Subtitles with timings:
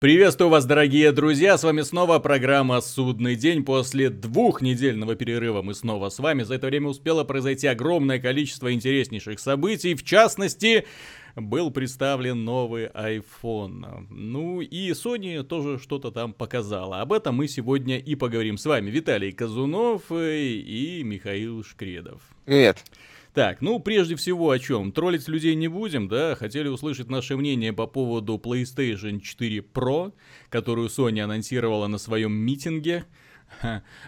[0.00, 3.64] Приветствую вас, дорогие друзья, с вами снова программа «Судный день».
[3.64, 6.44] После двухнедельного перерыва мы снова с вами.
[6.44, 9.96] За это время успело произойти огромное количество интереснейших событий.
[9.96, 10.86] В частности,
[11.34, 14.06] был представлен новый iPhone.
[14.08, 17.00] Ну и Sony тоже что-то там показала.
[17.00, 18.90] Об этом мы сегодня и поговорим с вами.
[18.90, 22.22] Виталий Казунов и Михаил Шкредов.
[22.44, 22.84] Привет.
[23.34, 24.92] Так, ну прежде всего о чем?
[24.92, 26.34] Троллить людей не будем, да?
[26.34, 30.12] Хотели услышать наше мнение по поводу PlayStation 4 Pro,
[30.48, 33.04] которую Sony анонсировала на своем митинге.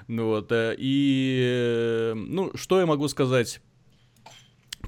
[0.09, 3.61] Ну вот, э, и, э, ну, что я могу сказать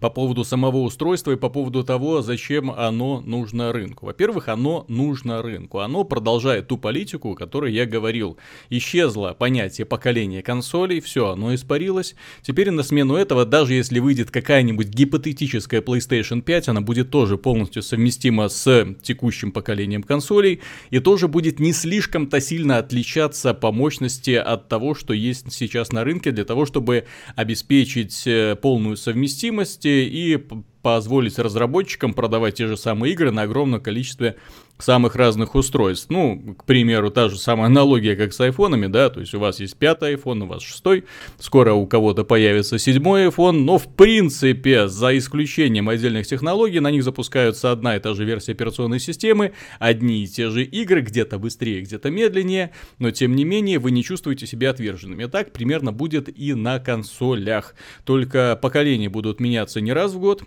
[0.02, 4.06] по поводу самого устройства и по поводу того, зачем оно нужно рынку.
[4.06, 5.78] Во-первых, оно нужно рынку.
[5.78, 8.36] Оно продолжает ту политику, о которой я говорил.
[8.68, 12.16] Исчезло понятие поколения консолей, все, оно испарилось.
[12.42, 17.84] Теперь на смену этого, даже если выйдет какая-нибудь гипотетическая PlayStation 5, она будет тоже полностью
[17.84, 24.68] совместима с текущим поколением консолей и тоже будет не слишком-то сильно отличаться по мощности от
[24.68, 27.04] того, что есть сейчас на рынке, для того, чтобы
[27.36, 30.36] обеспечить э, полную совместимость и
[30.82, 34.36] позволить разработчикам продавать те же самые игры на огромном количестве
[34.78, 36.06] самых разных устройств.
[36.10, 39.60] Ну, к примеру, та же самая аналогия, как с айфонами, да, то есть у вас
[39.60, 41.04] есть пятый iPhone, у вас шестой,
[41.38, 47.04] скоро у кого-то появится седьмой iPhone, но в принципе, за исключением отдельных технологий, на них
[47.04, 51.82] запускаются одна и та же версия операционной системы, одни и те же игры, где-то быстрее,
[51.82, 55.26] где-то медленнее, но тем не менее вы не чувствуете себя отверженными.
[55.26, 60.42] Так примерно будет и на консолях, только поколения будут меняться не раз в год,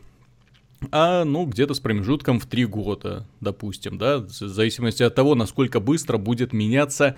[0.91, 5.79] а, ну, где-то с промежутком в 3 года, допустим, да, в зависимости от того, насколько
[5.79, 7.15] быстро будет меняться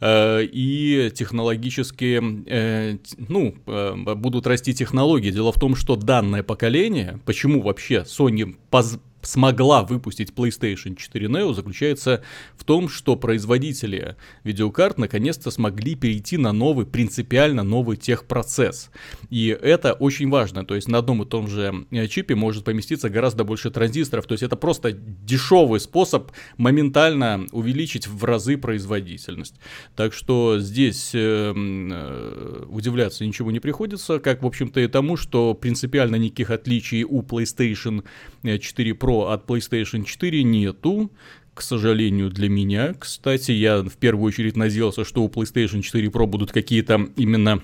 [0.00, 5.30] э, и технологические, э, ну, э, будут расти технологии.
[5.30, 11.54] Дело в том, что данное поколение, почему вообще Sony поз смогла выпустить PlayStation 4 Neo
[11.54, 12.22] заключается
[12.56, 18.90] в том, что производители видеокарт наконец-то смогли перейти на новый, принципиально новый техпроцесс.
[19.28, 23.10] И это очень важно, то есть на одном и том же э, чипе может поместиться
[23.10, 29.56] гораздо больше транзисторов, то есть это просто дешевый способ моментально увеличить в разы производительность.
[29.96, 35.54] Так что здесь э, э, удивляться ничего не приходится, как в общем-то и тому, что
[35.54, 38.04] принципиально никаких отличий у PlayStation
[38.42, 41.10] 4 Pro Pro от PlayStation 4 нету,
[41.54, 42.94] к сожалению, для меня.
[42.94, 47.60] Кстати, я в первую очередь надеялся, что у PlayStation 4 Pro будут какие-то именно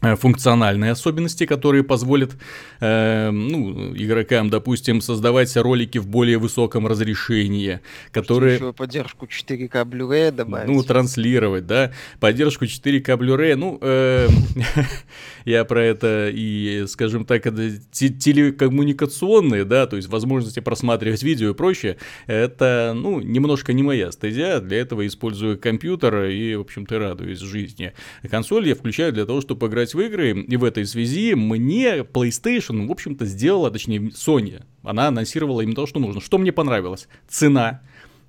[0.00, 2.36] функциональные особенности, которые позволят
[2.80, 7.80] э, ну, игрокам, допустим, создавать ролики в более высоком разрешении,
[8.12, 8.54] которые...
[8.54, 10.68] Еще поддержку 4К Blu-ray добавить.
[10.68, 14.28] Ну, транслировать, да, поддержку 4К Blu-ray, ну, э,
[15.44, 21.96] я про это и, скажем так, телекоммуникационные, да, то есть возможности просматривать видео и прочее,
[22.26, 27.92] это, ну, немножко не моя стезя, для этого использую компьютер и, в общем-то, радуюсь жизни.
[28.30, 31.98] Консоль я включаю для того, чтобы играть играть в игры, и в этой связи мне
[31.98, 36.20] PlayStation, в общем-то, сделала, точнее, Sony, она анонсировала им то, что нужно.
[36.20, 37.08] Что мне понравилось?
[37.28, 37.80] Цена.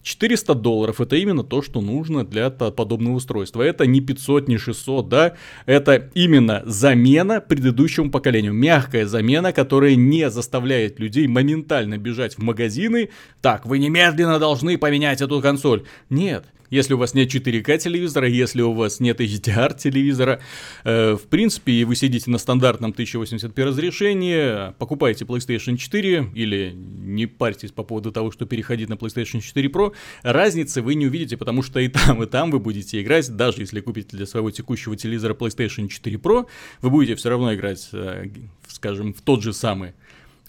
[0.02, 3.62] 400 долларов это именно то, что нужно для подобного устройства.
[3.62, 5.34] Это не 500, не 600, да,
[5.66, 8.54] это именно замена предыдущему поколению.
[8.54, 13.10] Мягкая замена, которая не заставляет людей моментально бежать в магазины.
[13.42, 15.84] Так, вы немедленно должны поменять эту консоль.
[16.10, 20.40] Нет, если у вас нет 4К телевизора, если у вас нет HDR телевизора,
[20.84, 27.26] э, в принципе, и вы сидите на стандартном 1080p разрешении, покупайте PlayStation 4 или не
[27.26, 29.94] парьтесь по поводу того, что переходить на PlayStation 4 Pro,
[30.24, 33.82] разницы вы не увидите, потому что и там, и там вы будете играть, даже если
[33.82, 36.48] купите для своего текущего телевизора PlayStation 4 Pro,
[36.82, 38.28] вы будете все равно играть, э,
[38.68, 39.94] скажем, в тот же самый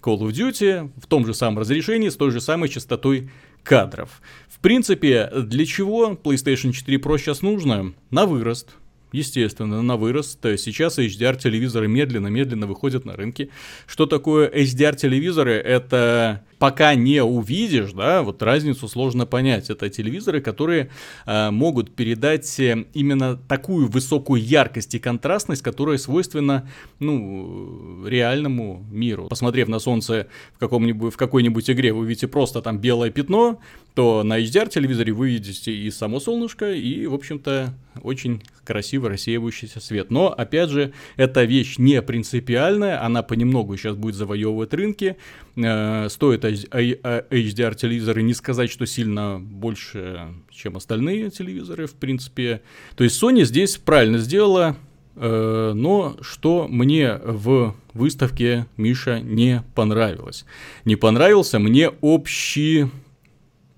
[0.02, 3.30] Call of Duty в том же самом разрешении, с той же самой частотой
[3.62, 4.22] кадров.
[4.60, 7.94] В принципе, для чего PlayStation 4 Pro сейчас нужно?
[8.10, 8.76] На вырост.
[9.12, 10.40] Естественно, на вырост.
[10.42, 13.50] Сейчас HDR-телевизоры медленно-медленно выходят на рынки.
[13.86, 15.52] Что такое HDR-телевизоры?
[15.54, 19.70] Это пока не увидишь, да, вот разницу сложно понять.
[19.70, 20.90] Это телевизоры, которые
[21.26, 26.68] э, могут передать э, именно такую высокую яркость и контрастность, которая свойственна,
[26.98, 29.28] ну, реальному миру.
[29.28, 33.58] Посмотрев на солнце в, каком-нибудь, в какой-нибудь игре, вы видите просто там белое пятно,
[33.94, 40.10] то на HDR-телевизоре вы видите и само солнышко, и, в общем-то, очень красиво рассеивающийся свет.
[40.10, 45.16] Но, опять же, эта вещь не принципиальная, она понемногу сейчас будет завоевывать рынки.
[45.56, 52.62] Э, стоит HDR телевизоры не сказать, что сильно больше, чем остальные телевизоры, в принципе.
[52.96, 54.76] То есть Sony здесь правильно сделала,
[55.16, 60.44] э, но что мне в выставке Миша не понравилось?
[60.84, 62.86] Не понравился мне общий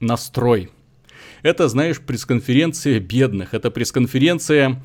[0.00, 0.70] настрой.
[1.43, 4.81] Это, знаешь, пресс-конференция бедных, это пресс-конференция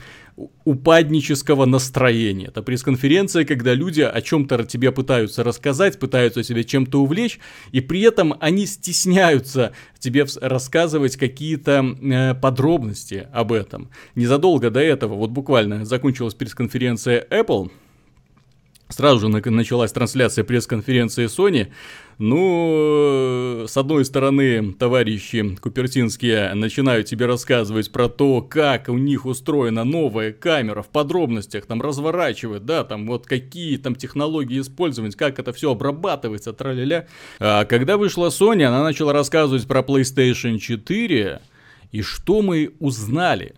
[0.66, 2.48] упаднического настроения.
[2.48, 7.40] Это пресс-конференция, когда люди о чем-то тебе пытаются рассказать, пытаются себя чем-то увлечь,
[7.72, 13.90] и при этом они стесняются тебе рассказывать какие-то э, подробности об этом.
[14.16, 17.72] Незадолго до этого, вот буквально закончилась пресс-конференция Apple,
[18.90, 21.68] Сразу же началась трансляция пресс-конференции Sony.
[22.20, 29.84] Ну, с одной стороны, товарищи Купертинские начинают тебе рассказывать про то, как у них устроена
[29.84, 35.54] новая камера в подробностях, там разворачивают, да, там вот какие там технологии использовать, как это
[35.54, 37.06] все обрабатывается, траля-ля.
[37.40, 41.40] А когда вышла Sony, она начала рассказывать про PlayStation 4,
[41.92, 43.54] и что мы узнали?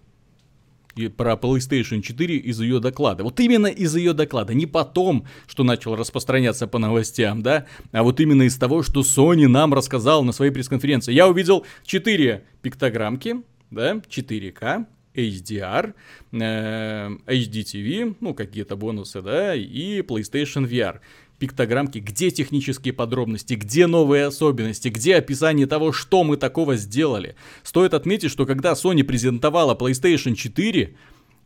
[1.16, 3.24] Про PlayStation 4 из ее доклада.
[3.24, 8.20] Вот именно из ее доклада, не потом, что начал распространяться по новостям, да, а вот
[8.20, 11.14] именно из того, что Sony нам рассказал на своей пресс-конференции.
[11.14, 15.94] Я увидел 4 пиктограммки, да, 4К, HDR,
[16.32, 21.00] э, HDTV, ну какие-то бонусы, да, и PlayStation VR
[21.40, 27.36] пиктограммки, где технические подробности, где новые особенности, где описание того, что мы такого сделали.
[27.64, 30.96] Стоит отметить, что когда Sony презентовала PlayStation 4,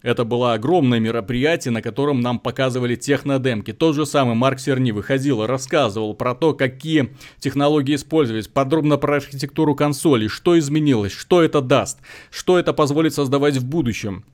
[0.02, 3.72] это было огромное мероприятие, на котором нам показывали технодемки.
[3.72, 9.16] Тот же самый Марк Серни выходил и рассказывал про то, какие технологии использовать, подробно про
[9.16, 12.00] архитектуру консоли, что изменилось, что это даст,
[12.32, 14.26] что это позволит создавать в будущем.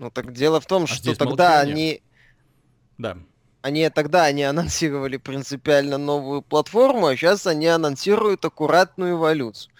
[0.00, 1.74] Ну так дело в том, а что тогда молчание.
[1.74, 2.02] они...
[2.98, 3.18] Да
[3.64, 9.72] они тогда они анонсировали принципиально новую платформу, а сейчас они анонсируют аккуратную эволюцию.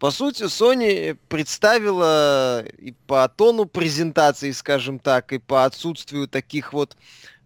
[0.00, 6.96] По сути, Sony представила и по тону презентации, скажем так, и по отсутствию таких вот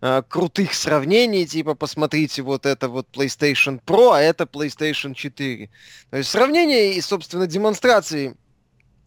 [0.00, 5.68] э, крутых сравнений, типа, посмотрите, вот это вот PlayStation Pro, а это PlayStation 4.
[6.10, 8.34] То есть сравнение и, собственно, демонстрации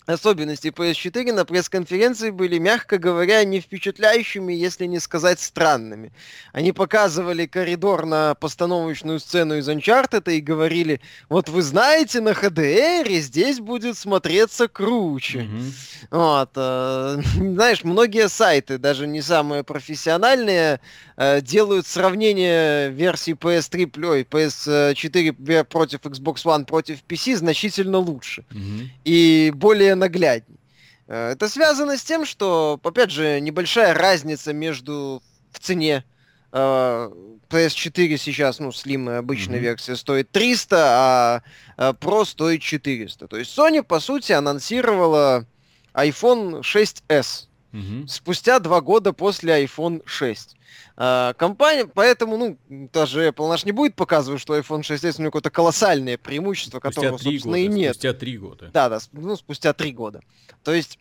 [0.05, 6.11] особенности PS4 на пресс-конференции были, мягко говоря, не впечатляющими, если не сказать странными.
[6.53, 13.07] Они показывали коридор на постановочную сцену из Uncharted и говорили, вот вы знаете, на HDR
[13.19, 15.39] здесь будет смотреться круче.
[15.39, 15.71] Mm-hmm.
[16.11, 20.79] Вот, э, знаешь, многие сайты, даже не самые профессиональные,
[21.17, 28.43] делают сравнение версии PS3, ой, PS4 против Xbox One против PC значительно лучше.
[28.49, 28.87] Mm-hmm.
[29.05, 30.59] И более наглядней.
[31.07, 35.21] Э, это связано с тем, что, опять же, небольшая разница между
[35.51, 36.03] в цене
[36.51, 37.09] э,
[37.49, 39.61] PS4 сейчас, ну, Slim обычная mm-hmm.
[39.61, 41.41] версия стоит 300, а,
[41.77, 43.27] а Pro стоит 400.
[43.27, 45.45] То есть Sony, по сути, анонсировала
[45.93, 48.07] iPhone 6s mm-hmm.
[48.07, 50.55] спустя два года после iPhone 6.
[50.97, 55.31] А, компания, поэтому, ну, даже Apple наш не будет показывать, что iPhone 6s у него
[55.31, 57.95] какое-то колоссальное преимущество, которого, собственно, года, и нет.
[57.95, 58.69] Спустя три года.
[58.73, 60.21] Да, да, ну, спустя три года.
[60.63, 60.99] То есть,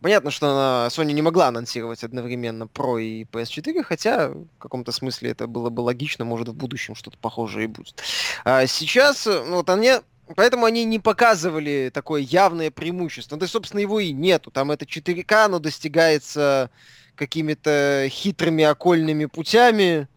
[0.00, 5.30] понятно, что она, Sony не могла анонсировать одновременно Pro и PS4, хотя в каком-то смысле
[5.30, 8.02] это было бы логично, может, в будущем что-то похожее и будет.
[8.44, 9.92] А сейчас, ну, вот они
[10.36, 13.36] Поэтому они не показывали такое явное преимущество.
[13.36, 14.50] Ну, да, собственно, его и нету.
[14.50, 16.70] Там это 4К, оно достигается
[17.14, 20.08] какими-то хитрыми окольными путями,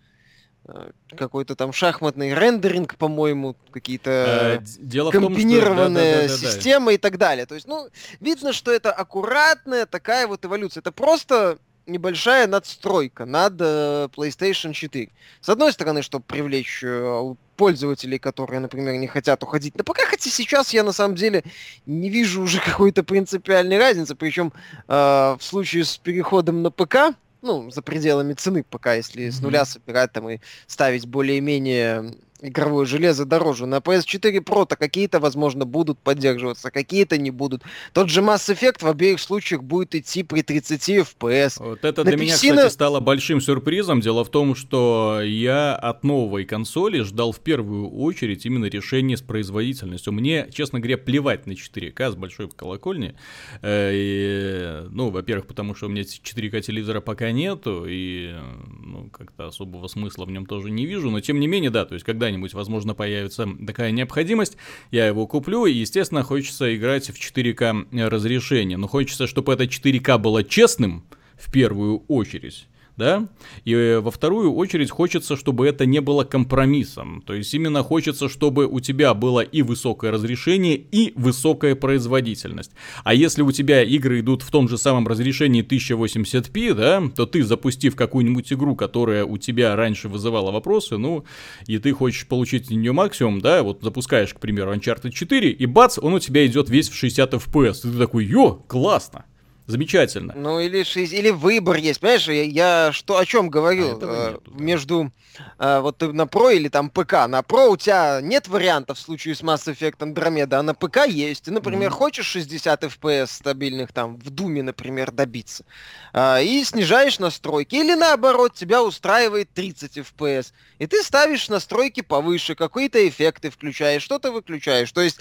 [0.65, 6.37] э, какой-то там шахматный рендеринг, по-моему, какие-то э, комбинированные том, что...
[6.37, 7.45] да, да, да, системы и так далее.
[7.45, 7.89] То есть, ну,
[8.19, 10.81] видно, что это аккуратная такая вот эволюция.
[10.81, 15.09] Это просто небольшая надстройка над э, PlayStation 4.
[15.41, 20.29] С одной стороны, чтобы привлечь э, пользователей, которые, например, не хотят уходить на ПК, хотя
[20.29, 21.43] сейчас я на самом деле
[21.85, 24.53] не вижу уже какой-то принципиальной разницы, причем
[24.87, 24.93] э,
[25.39, 29.31] в случае с переходом на ПК, ну, за пределами цены ПК, если mm-hmm.
[29.31, 33.65] с нуля собирать там и ставить более-менее игровое железо дороже.
[33.65, 37.63] На PS4 Pro-то какие-то, возможно, будут поддерживаться, какие-то не будут.
[37.93, 41.53] Тот же Mass Effect в обеих случаях будет идти при 30 FPS.
[41.59, 44.01] Вот это на для PC меня, кстати, стало большим сюрпризом.
[44.01, 49.21] Дело в том, что я от новой консоли ждал в первую очередь именно решение с
[49.21, 50.13] производительностью.
[50.13, 53.15] Мне, честно говоря, плевать на 4К с большой колокольни.
[53.61, 58.35] Э, и, ну, во-первых, потому что у меня 4К телевизора пока нету, и
[58.67, 61.09] ну, как-то особого смысла в нем тоже не вижу.
[61.09, 64.57] Но тем не менее, да, то есть когда когда-нибудь, возможно, появится такая необходимость,
[64.91, 70.17] я его куплю, и, естественно, хочется играть в 4К разрешение, но хочется, чтобы это 4К
[70.17, 71.05] было честным,
[71.37, 72.67] в первую очередь,
[72.97, 73.27] да,
[73.63, 78.27] и э, во вторую очередь хочется, чтобы это не было компромиссом, то есть именно хочется,
[78.27, 82.71] чтобы у тебя было и высокое разрешение, и высокая производительность.
[83.03, 87.43] А если у тебя игры идут в том же самом разрешении 1080p, да, то ты,
[87.43, 91.23] запустив какую-нибудь игру, которая у тебя раньше вызывала вопросы, ну,
[91.67, 95.99] и ты хочешь получить нее максимум, да, вот запускаешь, к примеру, Uncharted 4, и бац,
[95.99, 99.25] он у тебя идет весь в 60 FPS, и ты такой, ё, классно.
[99.67, 100.33] Замечательно.
[100.33, 102.25] Ну или, или выбор есть, понимаешь?
[102.29, 103.83] Я, я что о чем говорю?
[103.83, 104.37] А нету, да.
[104.63, 105.11] Между
[105.59, 107.27] э, вот на Pro или там ПК.
[107.27, 111.05] На Pro у тебя нет вариантов в случае с Mass Effect Andromeda, а на ПК
[111.05, 111.43] есть.
[111.43, 111.95] Ты, например, mm-hmm.
[111.95, 115.65] хочешь 60 FPS стабильных там в Думе, например, добиться,
[116.13, 117.75] э, и снижаешь настройки.
[117.75, 120.53] Или наоборот, тебя устраивает 30 FPS.
[120.79, 124.93] И ты ставишь настройки повыше, какие-то эффекты включаешь, что-то выключаешь.
[124.93, 125.19] То есть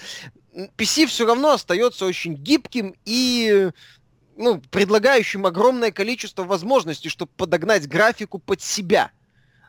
[0.77, 3.69] PC все равно остается очень гибким и
[4.37, 9.11] ну, предлагающим огромное количество возможностей, чтобы подогнать графику под себя.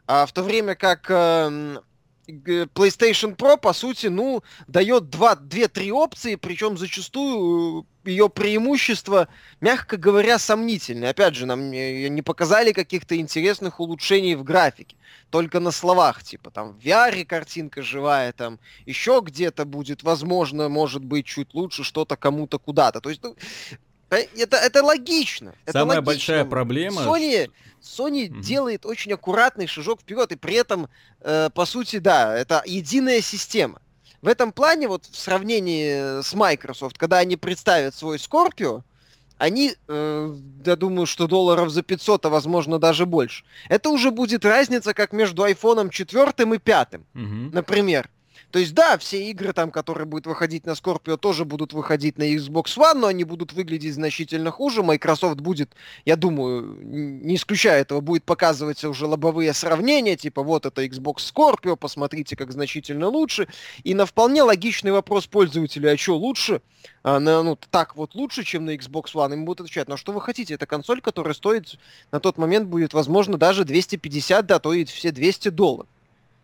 [0.07, 1.79] А в то время как э,
[2.29, 9.29] PlayStation Pro, по сути, ну, дает 2-3 опции, причем зачастую э, ее преимущество,
[9.61, 11.11] мягко говоря, сомнительное.
[11.11, 14.97] Опять же, нам не показали каких-то интересных улучшений в графике.
[15.31, 21.05] Только на словах, типа, там, в VR картинка живая, там, еще где-то будет, возможно, может
[21.05, 23.03] быть, чуть лучше что-то кому-то куда-то.
[23.03, 23.37] То есть, ну,
[23.71, 23.77] Э,
[24.11, 25.55] это, это логично.
[25.65, 26.03] Это Самая логично.
[26.03, 27.03] большая проблема...
[27.03, 27.51] Sony,
[27.83, 28.41] Sony угу.
[28.41, 30.89] делает очень аккуратный шажок вперед, и при этом,
[31.21, 33.81] э, по сути, да, это единая система.
[34.21, 38.83] В этом плане, вот в сравнении с Microsoft, когда они представят свой Scorpio,
[39.37, 43.45] они, э, я думаю, что долларов за 500, а возможно даже больше.
[43.69, 47.03] Это уже будет разница, как между iPhone 4 и 5, угу.
[47.53, 48.11] например.
[48.51, 52.23] То есть, да, все игры там, которые будут выходить на Scorpio, тоже будут выходить на
[52.35, 54.83] Xbox One, но они будут выглядеть значительно хуже.
[54.83, 55.75] Microsoft будет,
[56.07, 61.77] я думаю, не исключая этого, будет показывать уже лобовые сравнения, типа вот это Xbox Scorpio,
[61.77, 63.49] посмотрите, как значительно лучше.
[63.85, 66.63] И на вполне логичный вопрос пользователя, а что лучше?
[67.03, 69.99] А, на, ну, так вот лучше, чем на Xbox One, им будут отвечать, ну а
[69.99, 70.55] что вы хотите?
[70.55, 71.79] Это консоль, которая стоит
[72.13, 75.89] на тот момент будет, возможно, даже 250, да, то и все 200 долларов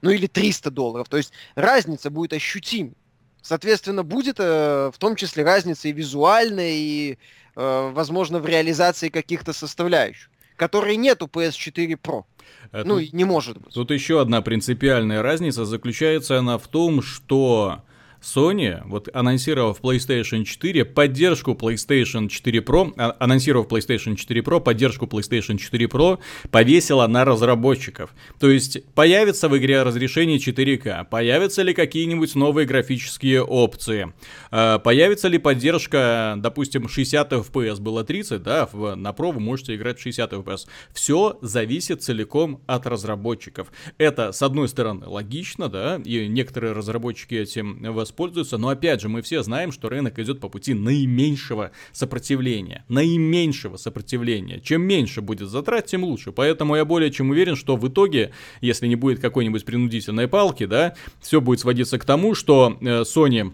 [0.04, 1.08] ну или 300 долларов.
[1.08, 2.92] То есть разница будет ощутима.
[3.40, 7.18] Соответственно, будет э, в том числе разница и визуальная, и,
[7.56, 12.25] э, возможно, в реализации каких-то составляющих, которые нет у PS4 Pro.
[12.70, 13.73] Это, ну, не может быть.
[13.73, 17.82] Тут еще одна принципиальная разница заключается она в том, что
[18.25, 25.04] Sony, вот анонсировав PlayStation 4, поддержку PlayStation 4 Pro, а, анонсировав PlayStation 4 Pro, поддержку
[25.07, 26.19] PlayStation 4 Pro,
[26.50, 28.14] повесила на разработчиков.
[28.40, 34.12] То есть появится в игре разрешение 4К, появятся ли какие-нибудь новые графические опции,
[34.50, 39.99] а, появится ли поддержка, допустим, 60 FPS было 30, да, на Pro вы можете играть
[39.99, 40.66] в 60 FPS.
[40.93, 43.71] Все зависит целиком от разработчиков.
[43.99, 49.09] Это, с одной стороны, логично, да, и некоторые разработчики этим воспользуются, воспользуются, но опять же,
[49.09, 52.85] мы все знаем, что рынок идет по пути наименьшего сопротивления.
[52.88, 54.61] Наименьшего сопротивления.
[54.61, 56.30] Чем меньше будет затрат, тем лучше.
[56.30, 58.30] Поэтому я более чем уверен, что в итоге,
[58.61, 63.52] если не будет какой-нибудь принудительной палки, да, все будет сводиться к тому, что э, Sony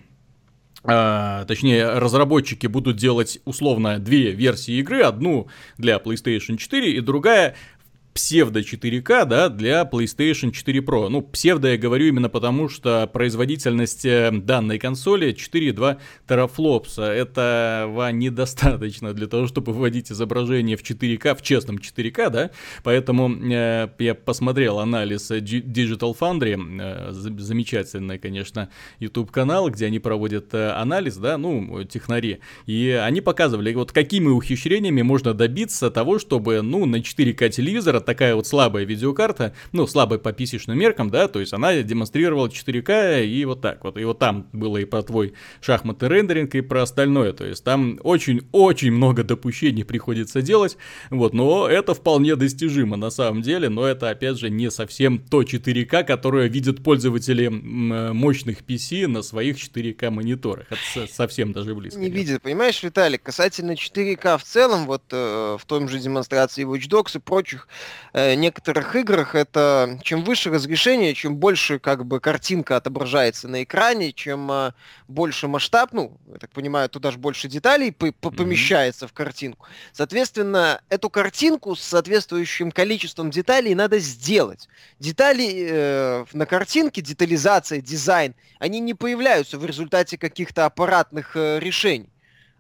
[0.83, 7.55] Uh, точнее, разработчики будут делать условно две версии игры, одну для PlayStation 4 и другая
[8.13, 11.09] псевдо 4К, да, для PlayStation 4 Pro.
[11.09, 17.03] Ну, псевдо я говорю именно потому, что производительность э, данной консоли 4,2 терафлопса.
[17.03, 22.51] Этого недостаточно для того, чтобы выводить изображение в 4К, в честном 4К, да,
[22.83, 30.71] поэтому э, я посмотрел анализ Digital Foundry, э, замечательный, конечно, YouTube-канал, где они проводят э,
[30.71, 36.87] анализ, да, ну, технари, и они показывали, вот какими ухищрениями можно добиться того, чтобы, ну,
[36.87, 41.53] на 4К телевизора такая вот слабая видеокарта, ну, слабая по PC-шным меркам, да, то есть
[41.53, 43.97] она демонстрировала 4К и вот так вот.
[43.99, 47.33] И вот там было и про твой шахматный рендеринг, и про остальное.
[47.33, 50.77] То есть там очень-очень много допущений приходится делать,
[51.11, 55.43] вот, но это вполне достижимо на самом деле, но это, опять же, не совсем то
[55.43, 60.67] 4К, которое видят пользователи мощных PC на своих 4К мониторах.
[60.71, 61.99] Это совсем даже близко.
[61.99, 62.15] Не нет.
[62.15, 67.17] видят, понимаешь, Виталий, касательно 4К в целом, вот э, в том же демонстрации Watch Dogs
[67.17, 67.69] и прочих,
[68.13, 74.13] э, некоторых играх это чем выше разрешение, чем больше как бы картинка отображается на экране,
[74.13, 74.73] чем э,
[75.09, 79.09] больше масштаб, ну, я так понимаю, туда же больше деталей по -по помещается mm-hmm.
[79.09, 79.67] в картинку.
[79.93, 84.69] Соответственно, эту картинку с соответствующим количеством деталей надо сделать.
[84.99, 92.11] Детали э, на картинке, детализация, дизайн, они не появляются в результате каких-то аппаратных э, решений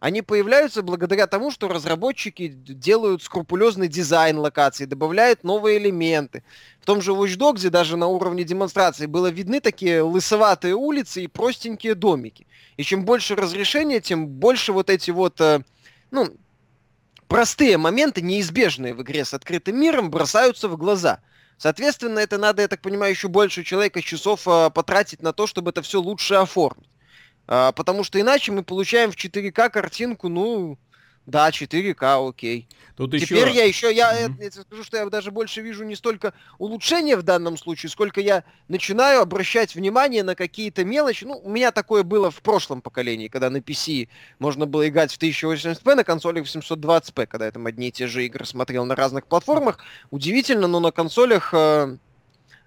[0.00, 6.42] Они появляются благодаря тому, что разработчики делают скрупулезный дизайн локаций, добавляют новые элементы.
[6.80, 11.26] В том же Watch Dogs даже на уровне демонстрации было видны такие лысоватые улицы и
[11.26, 12.46] простенькие домики.
[12.78, 15.60] И чем больше разрешения, тем больше вот эти вот, э,
[16.10, 16.34] ну,
[17.28, 21.20] простые моменты, неизбежные в игре с открытым миром, бросаются в глаза.
[21.58, 25.72] Соответственно, это надо, я так понимаю, еще больше человека часов э, потратить на то, чтобы
[25.72, 26.88] это все лучше оформить.
[27.52, 30.78] А, потому что иначе мы получаем в 4К картинку, ну,
[31.26, 32.68] да, 4К, окей.
[32.96, 33.56] Тут Теперь еще...
[33.56, 34.44] я еще, я, mm-hmm.
[34.44, 38.44] я, скажу, что я даже больше вижу не столько улучшения в данном случае, сколько я
[38.68, 41.24] начинаю обращать внимание на какие-то мелочи.
[41.24, 45.18] Ну, у меня такое было в прошлом поколении, когда на PC можно было играть в
[45.18, 48.94] 1080p, на консолях в 720p, когда я там одни и те же игры смотрел на
[48.94, 49.78] разных платформах.
[50.12, 51.52] Удивительно, но на консолях...
[51.52, 51.96] Э,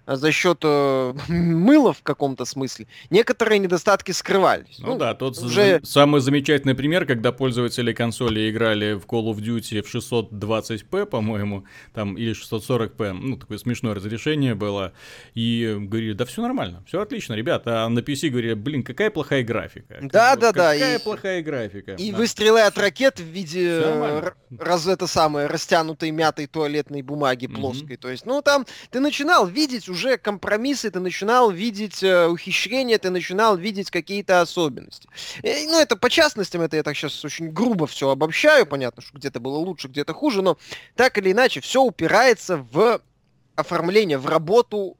[0.06, 4.78] за счет э, мыла в каком-то смысле, некоторые недостатки скрывались.
[4.78, 5.80] Ну, ну да, тот уже...
[5.84, 12.16] самый замечательный пример, когда пользователи консоли играли в Call of Duty в 620p, по-моему, там,
[12.16, 14.92] или 640p, ну, такое смешное разрешение было,
[15.34, 19.42] и говорили, да все нормально, все отлично, ребята, а на PC говорили, блин, какая плохая
[19.42, 19.98] графика.
[20.02, 20.72] Да, да, да.
[20.72, 21.02] Какая и...
[21.02, 21.92] плохая графика.
[21.94, 22.18] И да.
[22.18, 23.82] выстрелы от ракет в виде
[24.58, 27.96] раз это самое растянутой мятой туалетной бумаги плоской.
[27.96, 28.00] Mm-hmm.
[28.00, 33.10] То есть, ну, там ты начинал видеть уже компромиссы, ты начинал видеть э, ухищрения, ты
[33.10, 35.08] начинал видеть какие-то особенности.
[35.42, 39.02] И, э, ну, это по частностям, это я так сейчас очень грубо все обобщаю, понятно,
[39.02, 40.58] что где-то было лучше, где-то хуже, но
[40.96, 43.00] так или иначе все упирается в
[43.54, 44.96] оформление, в работу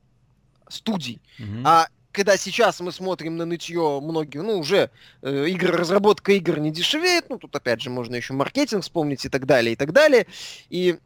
[0.68, 1.20] студий.
[1.38, 1.62] Mm-hmm.
[1.64, 4.90] А когда сейчас мы смотрим на нытье многих, ну, уже
[5.22, 9.28] э, игры, разработка игр не дешевеет, ну, тут опять же можно еще маркетинг вспомнить и
[9.28, 10.26] так далее, и так далее.
[10.70, 10.96] И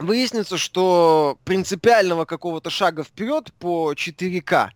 [0.00, 4.70] выяснится, что принципиального какого-то шага вперед по 4К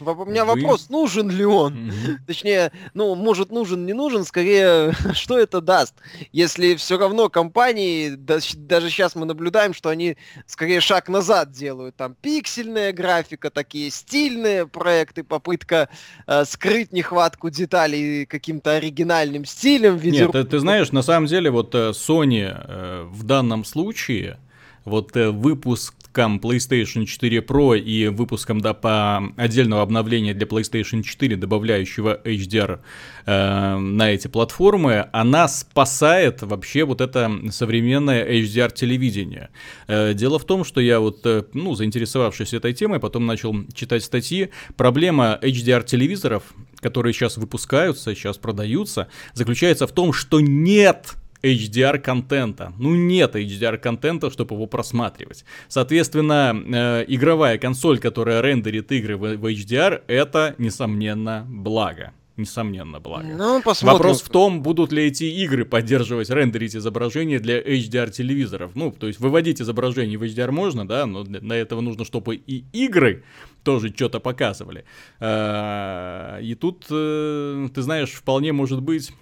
[0.00, 0.60] у меня Вы...
[0.60, 1.74] вопрос, нужен ли он?
[1.74, 2.16] Mm-hmm.
[2.26, 5.94] Точнее, ну, может, нужен, не нужен, скорее, что это даст?
[6.32, 10.16] Если все равно компании, даже сейчас мы наблюдаем, что они
[10.46, 11.96] скорее шаг назад делают.
[11.96, 15.88] Там пиксельная графика, такие стильные проекты, попытка
[16.26, 19.96] э, скрыть нехватку деталей каким-то оригинальным стилем.
[19.96, 24.38] В Нет, ты, ты знаешь, на самом деле, вот э, Sony э, в данном случае,
[24.84, 31.02] вот э, выпуск выпускам PlayStation 4 Pro и выпускам да, по отдельного обновления для PlayStation
[31.02, 32.78] 4, добавляющего HDR
[33.26, 39.48] э, на эти платформы, она спасает вообще вот это современное HDR телевидение.
[39.88, 44.04] Э, дело в том, что я вот, э, ну, заинтересовавшись этой темой, потом начал читать
[44.04, 44.50] статьи.
[44.76, 46.42] Проблема HDR телевизоров,
[46.80, 52.72] которые сейчас выпускаются, сейчас продаются, заключается в том, что нет HDR-контента.
[52.78, 55.44] Ну, нет HDR-контента, чтобы его просматривать.
[55.68, 62.12] Соответственно, э, игровая консоль, которая рендерит игры в, в HDR, это, несомненно, благо.
[62.36, 63.28] Несомненно, благо.
[63.28, 63.98] Ну, посмотрим.
[63.98, 68.72] Вопрос в том, будут ли эти игры поддерживать, рендерить изображение для HDR-телевизоров.
[68.74, 72.34] Ну, то есть выводить изображение в HDR можно, да, но для, для этого нужно, чтобы
[72.34, 73.22] и игры
[73.62, 74.84] тоже что-то показывали.
[75.20, 79.12] А, и тут, э, ты знаешь, вполне может быть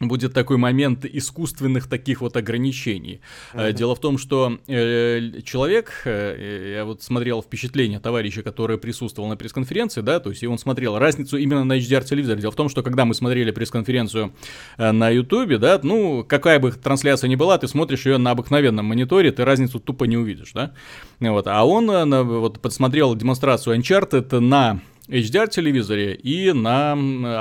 [0.00, 3.20] будет такой момент искусственных таких вот ограничений.
[3.52, 3.72] Uh-huh.
[3.72, 9.36] Дело в том, что э, человек, э, я вот смотрел впечатление товарища, который присутствовал на
[9.36, 12.40] пресс-конференции, да, то есть и он смотрел разницу именно на HDR-телевизоре.
[12.40, 14.34] Дело в том, что когда мы смотрели пресс-конференцию
[14.78, 18.84] э, на YouTube, да, ну, какая бы трансляция ни была, ты смотришь ее на обыкновенном
[18.84, 20.72] мониторе, ты разницу тупо не увидишь, да.
[21.20, 26.92] Вот, а он э, вот подсмотрел демонстрацию Uncharted на HDR телевизоре и на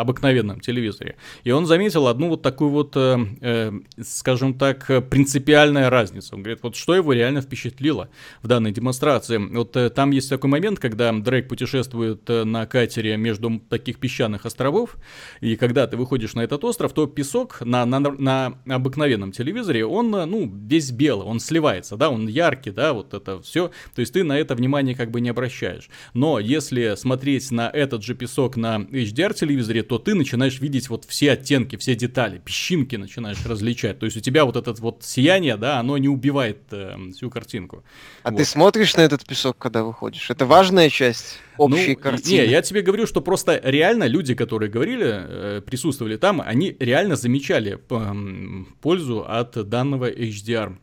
[0.02, 1.16] обыкновенном телевизоре.
[1.44, 3.72] И он заметил одну вот такую вот, э, э,
[4.02, 6.36] скажем так, принципиальная разница.
[6.36, 8.10] Он говорит, вот что его реально впечатлило
[8.42, 9.38] в данной демонстрации.
[9.38, 14.46] Вот э, там есть такой момент, когда Дрейк путешествует э, на катере между таких песчаных
[14.46, 14.98] островов,
[15.42, 20.14] и когда ты выходишь на этот остров, то песок на, на, на обыкновенном телевизоре, он,
[20.16, 23.72] э, ну, весь белый, он сливается, да, он яркий, да, вот это все.
[23.96, 25.90] То есть ты на это внимание как бы не обращаешь.
[26.14, 31.32] Но если смотреть на этот же песок на HDR-телевизоре, то ты начинаешь видеть вот все
[31.32, 34.00] оттенки, все детали, песчинки начинаешь различать.
[34.00, 37.84] То есть у тебя вот это вот сияние, да, оно не убивает э, всю картинку.
[38.24, 38.38] А вот.
[38.38, 40.30] ты смотришь на этот песок, когда выходишь?
[40.30, 42.42] Это важная часть общей ну, картины?
[42.42, 47.16] Не, я тебе говорю, что просто реально люди, которые говорили, э, присутствовали там, они реально
[47.16, 50.78] замечали э, пользу от данного HDR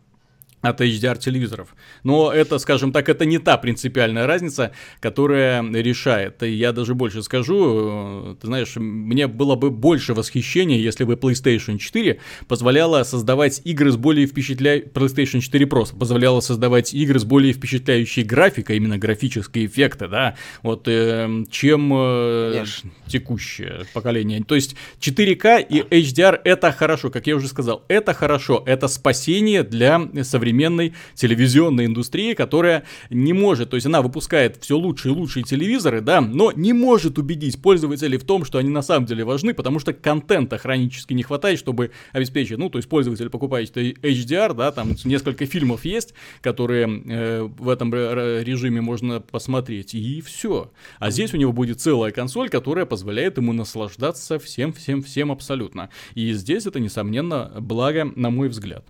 [0.63, 1.75] от HDR телевизоров.
[2.05, 6.43] Но это, скажем так, это не та принципиальная разница, которая решает.
[6.43, 11.15] И я даже больше скажу, э, ты знаешь, мне было бы больше восхищения, если бы
[11.15, 14.89] PlayStation 4 позволяла создавать игры с более впечатляющей...
[14.89, 20.87] PlayStation 4 Pro позволяла создавать игры с более впечатляющей графикой, именно графические эффекты, да, вот,
[20.87, 22.65] э, чем э,
[23.07, 24.43] текущее поколение.
[24.45, 29.63] То есть 4К и HDR это хорошо, как я уже сказал, это хорошо, это спасение
[29.63, 35.17] для современных современной телевизионной индустрии, которая не может, то есть она выпускает все лучшие и
[35.17, 39.25] лучшие телевизоры, да, но не может убедить пользователей в том, что они на самом деле
[39.25, 44.55] важны, потому что контента хронически не хватает, чтобы обеспечить, ну, то есть пользователь покупает HDR,
[44.55, 50.71] да, там несколько фильмов есть, которые э, в этом режиме можно посмотреть, и все.
[50.99, 55.91] А здесь у него будет целая консоль, которая позволяет ему наслаждаться всем-всем-всем абсолютно.
[56.15, 58.85] И здесь это, несомненно, благо, на мой взгляд.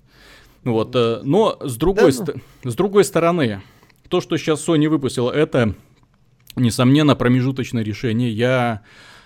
[0.64, 2.70] Вот, э, но с другой, да, ну.
[2.70, 3.62] с другой стороны,
[4.09, 5.75] то, что сейчас Sony выпустила, это,
[6.57, 8.31] несомненно, промежуточное решение.
[8.31, 8.83] Я,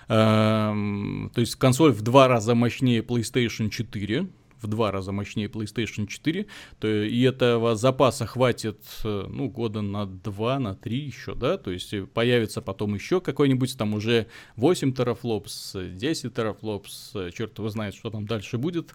[0.08, 4.28] э, то есть консоль в два раза мощнее PlayStation 4,
[4.64, 6.46] в два раза мощнее PlayStation 4,
[6.78, 11.70] то и этого запаса хватит, э, ну, года на два, на три еще, да, то
[11.70, 18.10] есть появится потом еще какой-нибудь там уже 8 терафлопс, 10 терафлопс, черт его знает, что
[18.10, 18.94] там дальше будет,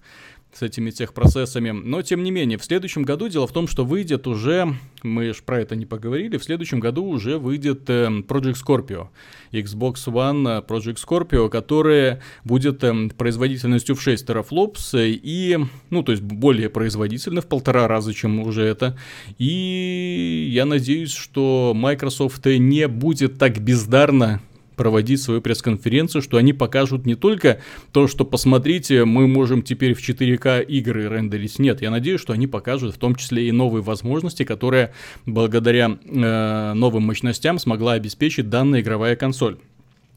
[0.52, 1.72] с этими техпроцессами.
[1.72, 5.42] Но, тем не менее, в следующем году дело в том, что выйдет уже, мы же
[5.44, 9.08] про это не поговорили, в следующем году уже выйдет э, Project Scorpio,
[9.52, 15.58] Xbox One Project Scorpio, которая будет э, производительностью в 6 терафлопс и,
[15.90, 18.98] ну, то есть более производительна в полтора раза, чем уже это.
[19.38, 24.42] И я надеюсь, что Microsoft не будет так бездарно
[24.80, 27.60] проводить свою пресс-конференцию, что они покажут не только
[27.92, 31.60] то, что посмотрите, мы можем теперь в 4К игры рендерить.
[31.60, 34.94] Нет, я надеюсь, что они покажут в том числе и новые возможности, которые
[35.26, 39.58] благодаря э, новым мощностям смогла обеспечить данная игровая консоль.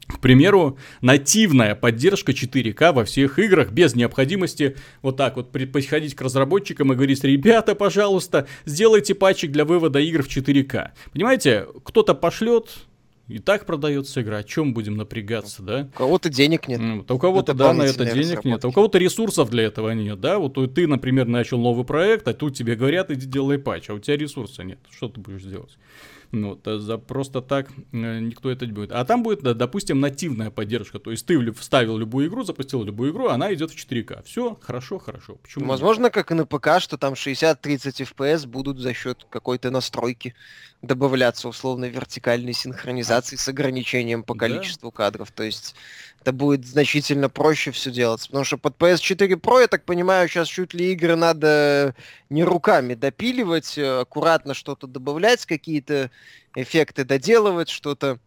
[0.07, 6.21] К примеру, нативная поддержка 4К во всех играх без необходимости вот так вот приходить к
[6.21, 10.91] разработчикам и говорить, ребята, пожалуйста, сделайте патчик для вывода игр в 4К.
[11.11, 12.69] Понимаете, кто-то пошлет,
[13.33, 15.89] и так продается игра, о чем будем напрягаться, да?
[15.95, 16.79] У кого-то денег нет.
[16.79, 18.63] Mm, у кого-то, да, на это денег нет.
[18.63, 20.37] А у кого-то ресурсов для этого нет, да?
[20.37, 23.99] Вот ты, например, начал новый проект, а тут тебе говорят, иди делай патч, а у
[23.99, 24.77] тебя ресурса нет.
[24.91, 25.77] Что ты будешь делать?
[26.31, 28.91] Ну, вот, э, за просто так э, никто это не будет.
[28.91, 30.97] А там будет, допустим, нативная поддержка.
[30.97, 34.23] То есть ты вставил любую игру, запустил любую игру, она идет в 4К.
[34.25, 35.35] Все, хорошо, хорошо.
[35.35, 35.65] Почему?
[35.65, 40.33] Возможно, как и на ПК, что там 60-30 FPS будут за счет какой-то настройки
[40.83, 44.97] добавляться условно вертикальной синхронизации с ограничением по количеству да.
[44.97, 45.31] кадров.
[45.31, 45.75] То есть
[46.21, 48.27] это будет значительно проще все делать.
[48.27, 51.95] Потому что под PS4 Pro, я так понимаю, сейчас чуть ли игры надо
[52.29, 56.11] не руками допиливать, э, аккуратно что-то добавлять, какие-то
[56.53, 58.19] эффекты доделывать, что-то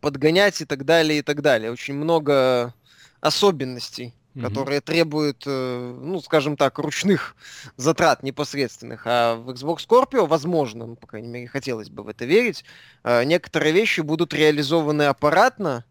[0.00, 1.72] подгонять и так далее, и так далее.
[1.72, 2.74] Очень много
[3.20, 4.42] особенностей, mm-hmm.
[4.42, 7.36] которые требуют, э, ну, скажем так, ручных
[7.76, 9.02] затрат непосредственных.
[9.06, 12.64] А в Xbox Scorpio, возможно, ну, по крайней мере, хотелось бы в это верить,
[13.02, 15.84] э, некоторые вещи будут реализованы аппаратно,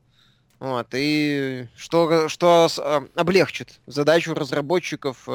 [0.59, 5.27] вот, и что, что э, облегчит задачу разработчиков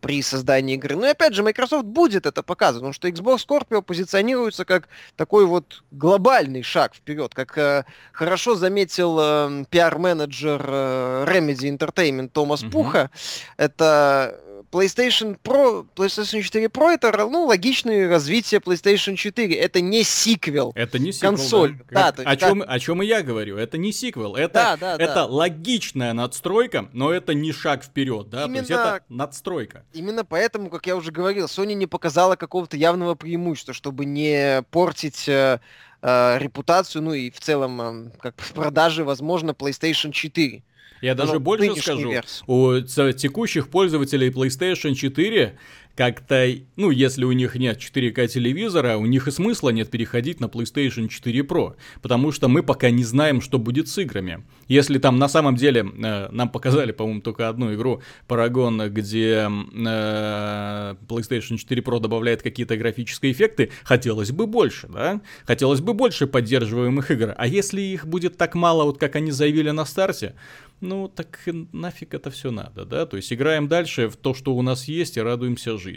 [0.00, 0.96] при создании игры.
[0.96, 5.46] Ну и опять же, Microsoft будет это показывать, потому что Xbox Scorpio позиционируется как такой
[5.46, 12.70] вот глобальный шаг вперед, как э, хорошо заметил э, пиар-менеджер э, Remedy Entertainment Томас угу.
[12.70, 13.10] Пуха.
[13.56, 19.54] Это PlayStation Pro, PlayStation 4 Pro это ну, логичное развитие PlayStation 4.
[19.54, 20.72] Это не сиквел.
[20.74, 21.30] Это не сиквел.
[21.30, 21.78] Консоль.
[21.90, 22.12] Да.
[22.12, 23.56] Да, о, чем, о чем и я говорю.
[23.56, 24.36] Это не сиквел.
[24.36, 25.26] Это, да, да, это да.
[25.26, 28.30] логичная надстройка, но это не шаг вперед.
[28.30, 28.44] Да?
[28.44, 29.84] Именно, То есть это надстройка.
[29.92, 35.28] Именно поэтому, как я уже говорил, Sony не показала какого-то явного преимущества, чтобы не портить
[35.28, 35.60] э,
[36.02, 40.62] э, репутацию, ну и в целом э, как в продаже, возможно, PlayStation 4.
[41.00, 42.44] Я даже ну, больше скажу, версии.
[42.46, 42.80] у
[43.12, 45.58] текущих пользователей PlayStation 4
[46.00, 50.46] как-то, ну, если у них нет 4К телевизора, у них и смысла нет переходить на
[50.46, 54.42] PlayStation 4 Pro, потому что мы пока не знаем, что будет с играми.
[54.66, 60.94] Если там на самом деле э, нам показали, по-моему, только одну игру Paragon, где э,
[61.06, 65.20] PlayStation 4 Pro добавляет какие-то графические эффекты, хотелось бы больше, да?
[65.44, 67.34] Хотелось бы больше поддерживаемых игр.
[67.36, 70.34] А если их будет так мало, вот как они заявили на старте,
[70.80, 71.40] ну так
[71.72, 73.04] нафиг это все надо, да?
[73.04, 75.89] То есть играем дальше в то, что у нас есть, и радуемся жизни.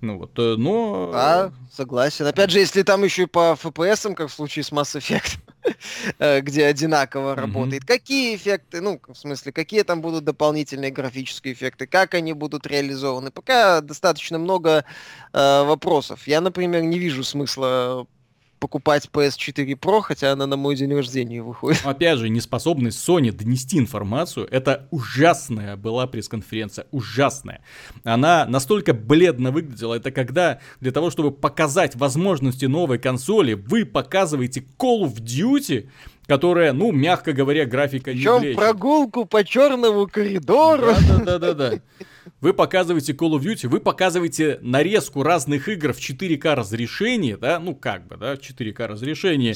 [0.00, 1.10] Ну вот, э, но...
[1.14, 2.26] А, согласен.
[2.26, 5.38] Опять же, если там еще и по FPS, как в случае с Mass Effect,
[6.18, 7.84] э, где одинаково работает.
[7.84, 13.30] Какие эффекты, ну, в смысле, какие там будут дополнительные графические эффекты, как они будут реализованы.
[13.30, 14.84] Пока достаточно много
[15.32, 16.26] э, вопросов.
[16.26, 18.06] Я, например, не вижу смысла
[18.58, 21.80] покупать PS4 Pro, хотя она на мой день рождения выходит.
[21.84, 27.60] Опять же, неспособность Sony донести информацию, это ужасная была пресс-конференция, ужасная.
[28.04, 34.64] Она настолько бледно выглядела, это когда для того, чтобы показать возможности новой консоли, вы показываете
[34.78, 35.88] Call of Duty,
[36.26, 40.92] которая, ну, мягко говоря, графика Причем не прогулку по черному коридору.
[41.08, 41.80] Да-да-да-да.
[42.40, 47.74] Вы показываете Call of Duty, вы показываете нарезку разных игр в 4К разрешении, да, ну
[47.74, 49.54] как бы, да, 4К разрешение.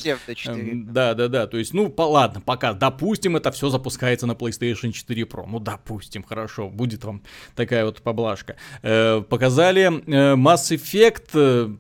[0.93, 5.45] Да-да-да, то есть, ну, по, ладно, пока, допустим, это все запускается на PlayStation 4 Pro,
[5.47, 7.23] ну, допустим, хорошо, будет вам
[7.55, 8.57] такая вот поблажка.
[8.83, 11.77] Э, показали э, Mass Effect, э,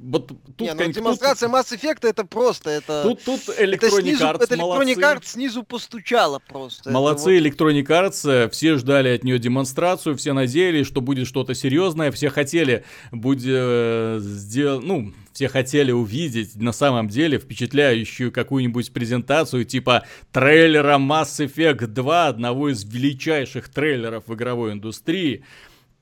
[0.00, 1.58] вот тут, Не, ну, демонстрация тут...
[1.58, 3.02] Mass Effect это просто, это...
[3.02, 6.90] Тут, тут Electronic это снизу, Arts, это Electronic Arts снизу постучала просто.
[6.90, 7.72] Молодцы это вот...
[7.72, 12.30] Electronic Arts, э, все ждали от нее демонстрацию, все надеялись, что будет что-то серьезное, все
[12.30, 14.80] хотели, будь, э, сдел...
[14.80, 22.28] ну, все хотели увидеть на самом деле впечатляющую какую-нибудь презентацию типа трейлера Mass Effect 2,
[22.28, 25.44] одного из величайших трейлеров в игровой индустрии.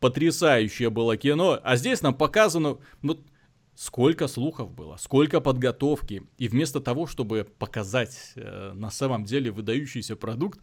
[0.00, 3.18] Потрясающее было кино, а здесь нам показано, ну,
[3.76, 6.22] сколько слухов было, сколько подготовки.
[6.38, 10.60] И вместо того, чтобы показать э, на самом деле выдающийся продукт,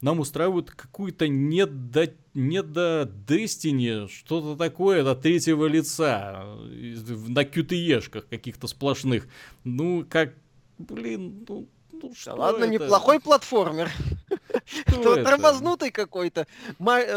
[0.00, 8.26] нам устраивают какую-то не до, не до Destiny, что-то такое до третьего лица, на QTE-шках
[8.28, 9.28] каких-то сплошных.
[9.62, 10.34] Ну, как,
[10.78, 12.72] блин, ну, ну, что да ладно, это?
[12.72, 13.90] неплохой платформер.
[14.86, 16.46] Тормознутый какой-то.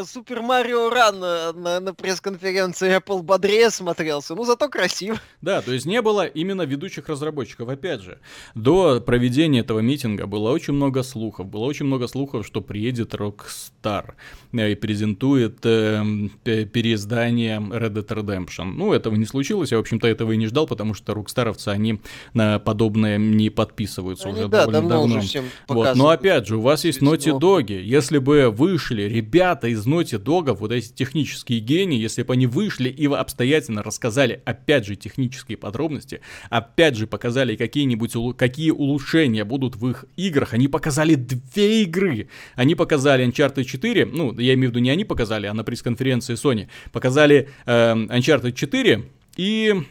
[0.06, 5.22] Супер Марио Ран на, на пресс-конференции Apple бодрее смотрелся, ну зато красив.
[5.42, 7.70] Да, то есть не было именно ведущих разработчиков.
[7.70, 8.20] Опять же,
[8.56, 11.48] до проведения этого митинга было очень много слухов.
[11.48, 14.14] Было очень много слухов, что приедет Rockstar
[14.54, 16.04] э, и презентует э,
[16.44, 18.74] переиздание Red Dead Redemption.
[18.76, 22.02] Ну, этого не случилось, я, в общем-то, этого и не ждал, потому что рокстаровцы, они
[22.34, 24.90] на подобное не подписываются они, уже да, довольно давно.
[24.90, 25.18] давно.
[25.18, 25.96] Уже всем вот.
[25.96, 27.82] Но опять же, у вас есть Naughty Dog.
[27.82, 32.90] Если бы вышли ребята из Naughty Dog, вот эти технические гении, если бы они вышли
[32.90, 39.88] и обстоятельно рассказали, опять же, технические подробности, опять же, показали какие-нибудь, какие улучшения будут в
[39.88, 42.28] их играх, они показали две игры.
[42.56, 46.36] Они показали Uncharted 4, ну, я имею в виду не они показали, а на пресс-конференции
[46.36, 49.04] Sony, показали э, Uncharted 4
[49.38, 49.84] и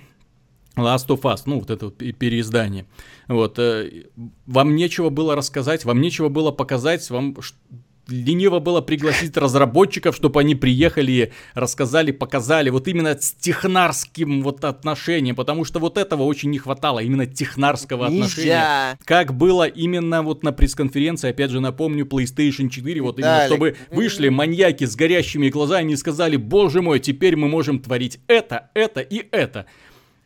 [0.77, 2.87] Last of Us, ну, вот это вот переиздание.
[3.29, 4.05] Вот, э,
[4.47, 7.35] вам нечего было рассказать, вам нечего было показать, вам
[8.09, 15.35] лениво было пригласить разработчиков, чтобы они приехали, рассказали, показали вот именно с технарским вот отношением,
[15.35, 18.25] потому что вот этого очень не хватало, именно технарского Нельзя.
[18.25, 18.99] отношения.
[19.05, 24.29] Как было именно вот на пресс-конференции, опять же напомню, PlayStation 4, вот именно, чтобы вышли
[24.29, 29.27] маньяки с горящими глазами и сказали, боже мой, теперь мы можем творить это, это и
[29.31, 29.67] это.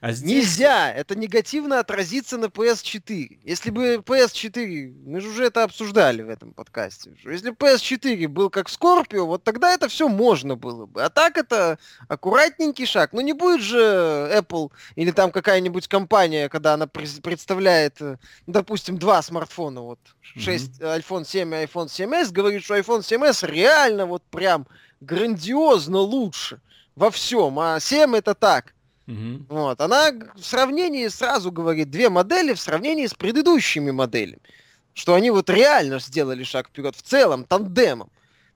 [0.00, 0.30] А здесь...
[0.30, 0.90] Нельзя!
[0.92, 3.40] Это негативно отразится на PS4.
[3.44, 4.94] Если бы PS4...
[5.04, 7.12] Мы же уже это обсуждали в этом подкасте.
[7.22, 11.02] Если PS4 был как Scorpio, вот тогда это все можно было бы.
[11.02, 13.12] А так это аккуратненький шаг.
[13.12, 13.78] Ну не будет же
[14.34, 20.80] Apple или там какая-нибудь компания, когда она представляет, э, ну, допустим, два смартфона, вот 6,
[20.80, 21.00] mm-hmm.
[21.02, 24.66] iPhone 7 и iPhone 7s, говорит, что iPhone 7s реально вот прям
[25.02, 26.62] грандиозно лучше
[26.96, 27.58] во всем.
[27.58, 28.72] А 7 это так
[29.06, 29.46] Угу.
[29.48, 29.80] Вот.
[29.80, 34.40] Она в сравнении сразу говорит две модели в сравнении с предыдущими моделями.
[34.94, 38.10] Что они вот реально сделали шаг вперед в целом, тандемом.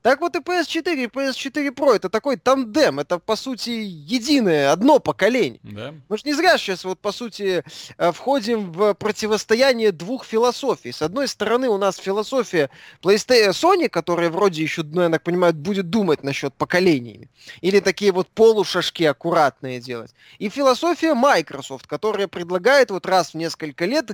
[0.05, 4.99] Так вот и PS4 и PS4 Pro это такой тандем, это по сути единое, одно
[4.99, 5.59] поколение.
[5.63, 5.95] Да.
[6.09, 7.63] Мы же не зря сейчас вот по сути
[7.97, 10.91] э, входим в противостояние двух философий.
[10.91, 12.69] С одной стороны у нас философия
[13.01, 17.27] PlayStation Sony, которая вроде еще, ну, я так понимаю, будет думать насчет поколений.
[17.61, 20.13] Или такие вот полушашки аккуратные делать.
[20.37, 24.11] И философия Microsoft, которая предлагает вот раз в несколько лет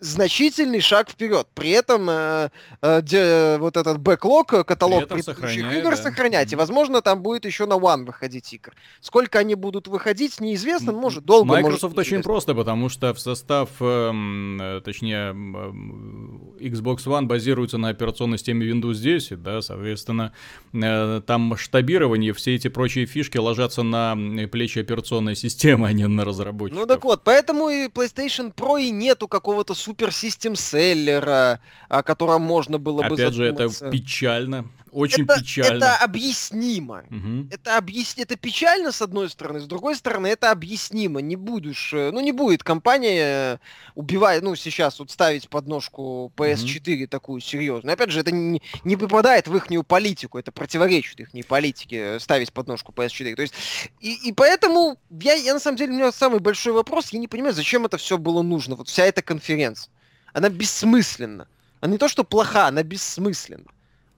[0.00, 1.46] значительный шаг вперед.
[1.54, 2.50] При этом э,
[2.82, 5.96] э, де, вот этот бэклог, э, каталог предыдущих игр да.
[5.96, 6.52] сохранять.
[6.52, 8.72] И, возможно, там будет еще на One выходить игр.
[9.00, 13.68] Сколько они будут выходить, неизвестно, может, долго, Microsoft может, очень просто, потому что в состав,
[13.80, 20.32] эм, э, точнее, э, Xbox One базируется на операционной системе Windows 10, да, соответственно,
[20.72, 24.16] э, там масштабирование, все эти прочие фишки ложатся на
[24.50, 26.80] плечи операционной системы, а не на разработчиков.
[26.80, 32.42] Ну так вот, поэтому и PlayStation Pro и нету какого-то супер систем селлера, о котором
[32.42, 34.66] можно было бы Опять же, это печально.
[34.92, 35.76] Очень это, печально.
[35.76, 37.04] Это объяснимо.
[37.10, 37.48] Угу.
[37.50, 38.14] Это, объяс...
[38.16, 41.20] это печально, с одной стороны, с другой стороны, это объяснимо.
[41.20, 43.58] Не будешь, э, ну не будет компания э,
[43.94, 47.08] убивать, ну сейчас вот ставить подножку PS4 угу.
[47.08, 47.94] такую серьезную.
[47.94, 52.52] Опять же, это не, не попадает в их политику, это противоречит их политике э, ставить
[52.52, 53.34] подножку PS4.
[53.34, 53.54] То есть,
[54.00, 57.28] и, и поэтому я, я на самом деле, у меня самый большой вопрос, я не
[57.28, 59.90] понимаю, зачем это все было нужно, вот вся эта конференция.
[60.32, 61.48] Она бессмысленна.
[61.80, 63.70] Она не то, что плоха, она бессмысленна.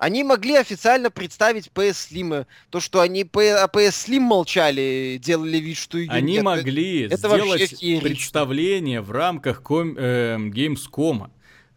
[0.02, 2.44] Они могли официально представить PS Slim.
[2.70, 7.18] То, что они о PS Slim молчали, делали вид, что ее Они нет, могли это
[7.18, 11.30] сделать представление в рамках ком, э, Gamescom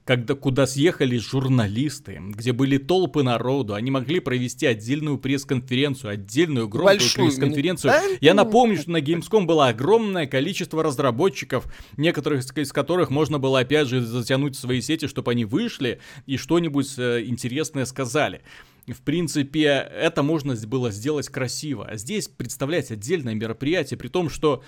[0.06, 7.00] когда, куда съехали журналисты, где были толпы народу, они могли провести отдельную пресс-конференцию, отдельную громкую
[7.00, 7.92] пресс-конференцию.
[7.92, 8.04] Да?
[8.22, 11.66] Я напомню, что на Gamescom было огромное количество разработчиков,
[11.98, 16.38] некоторых из которых можно было опять же затянуть в свои сети, чтобы они вышли и
[16.38, 18.42] что-нибудь э, интересное сказали.
[18.88, 21.88] В принципе, это можно было сделать красиво.
[21.90, 24.62] А здесь представлять отдельное мероприятие, при том, что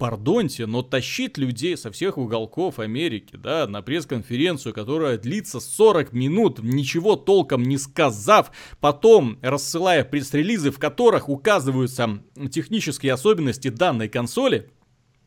[0.00, 6.58] пардоньте, но тащить людей со всех уголков Америки, да, на пресс-конференцию, которая длится 40 минут,
[6.60, 14.70] ничего толком не сказав, потом рассылая пресс-релизы, в которых указываются технические особенности данной консоли,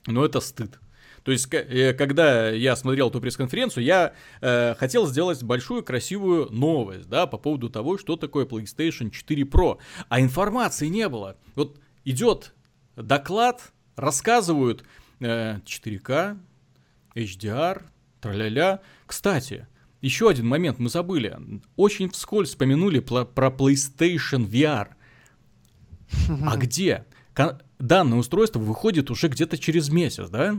[0.07, 0.79] ну это стыд.
[1.23, 7.07] То есть, э, когда я смотрел эту пресс-конференцию, я э, хотел сделать большую красивую новость,
[7.07, 9.77] да, по поводу того, что такое PlayStation 4 Pro.
[10.09, 11.37] А информации не было.
[11.55, 12.53] Вот идет
[12.95, 14.83] доклад рассказывают
[15.19, 16.37] э, 4К,
[17.15, 17.83] HDR,
[18.21, 18.79] траля-ля.
[19.05, 19.67] Кстати,
[20.01, 21.37] еще один момент мы забыли.
[21.75, 24.89] Очень вскользь вспомянули про PlayStation VR.
[26.45, 27.05] А где?
[27.79, 30.55] Данное устройство выходит уже где-то через месяц, да?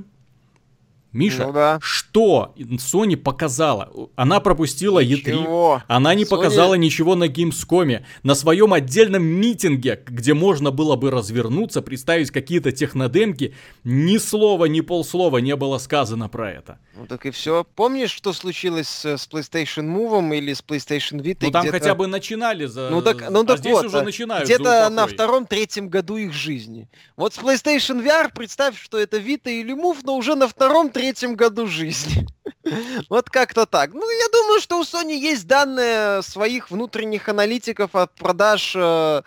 [1.14, 1.78] Миша, ну, да.
[1.80, 3.88] что Sony показала?
[4.16, 5.76] Она пропустила ничего.
[5.76, 6.28] E3, она не Sony...
[6.28, 12.72] показала ничего на Gamescom, на своем отдельном митинге, где можно было бы развернуться, представить какие-то
[12.72, 16.78] технодемки, ни слова, ни полслова не было сказано про это.
[16.96, 17.64] Ну так и все.
[17.76, 21.38] Помнишь, что случилось с, PlayStation Move или с PlayStation Vita?
[21.42, 22.90] Ну там хотя бы начинали за...
[22.90, 26.88] Ну так, ну, так а здесь вот, уже начинают Где-то на втором-третьем году их жизни.
[27.16, 31.03] Вот с PlayStation VR представь, что это Vita или Move, но уже на втором-третьем
[31.36, 32.26] году жизни.
[33.08, 33.92] Вот как-то так.
[33.92, 39.22] Ну, я думаю, что у Sony есть данные своих внутренних аналитиков от продаж э,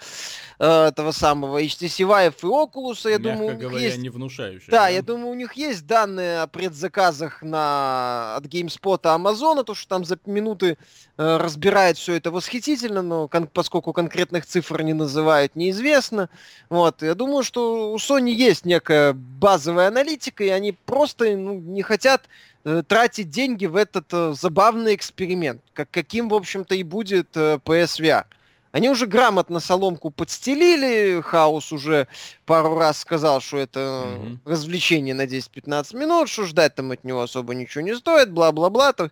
[0.60, 3.10] э, этого самого HTC Vive и Oculus.
[3.10, 3.98] Я Мягко думаю, говоря, есть...
[3.98, 4.70] не внушающие.
[4.70, 8.36] Да, да, я думаю, у них есть данные о предзаказах на...
[8.38, 10.78] от GameSpot и Amazon, то, что там за минуты
[11.18, 13.48] э, разбирает все это восхитительно, но кон...
[13.48, 16.30] поскольку конкретных цифр не называют, неизвестно.
[16.70, 21.82] Вот, я думаю, что у Sony есть некая базовая аналитика, и они просто ну, не
[21.82, 22.24] хотят
[22.88, 28.26] тратить деньги в этот э, забавный эксперимент, как, каким, в общем-то, и будет э, PSVR.
[28.72, 32.08] Они уже грамотно соломку подстелили, Хаус уже
[32.46, 34.38] пару раз сказал, что это mm-hmm.
[34.46, 38.92] развлечение на 10-15 минут, что ждать там от него особо ничего не стоит, бла-бла-бла.
[38.94, 39.10] То,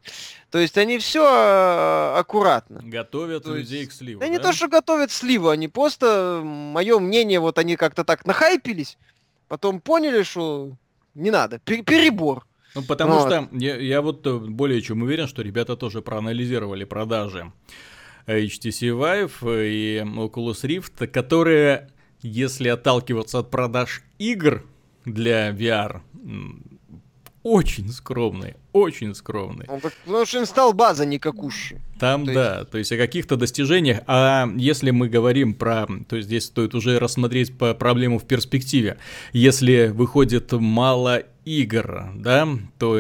[0.52, 2.82] то есть они все а, аккуратно.
[2.84, 4.20] Готовят то людей есть, к сливу.
[4.20, 8.26] Да, да не то, что готовят сливу, они просто, мое мнение, вот они как-то так
[8.26, 8.98] нахайпились,
[9.48, 10.74] потом поняли, что
[11.16, 12.46] не надо, перебор.
[12.76, 13.28] Ну, потому вот.
[13.28, 17.52] что я, я вот э, более чем уверен, что ребята тоже проанализировали продажи
[18.28, 21.90] HTC Vive и Oculus Rift, которые,
[22.22, 24.66] если отталкиваться от продаж игр
[25.06, 26.02] для VR,
[27.44, 29.68] очень скромные, очень скромные.
[29.70, 31.80] Ну, потому что инсталл база никакущая.
[32.00, 32.72] Там, то да, есть...
[32.72, 34.00] то есть о каких-то достижениях.
[34.08, 38.98] А если мы говорим про, то есть здесь стоит уже рассмотреть по проблему в перспективе.
[39.32, 42.48] Если выходит мало игр, да,
[42.80, 43.00] то,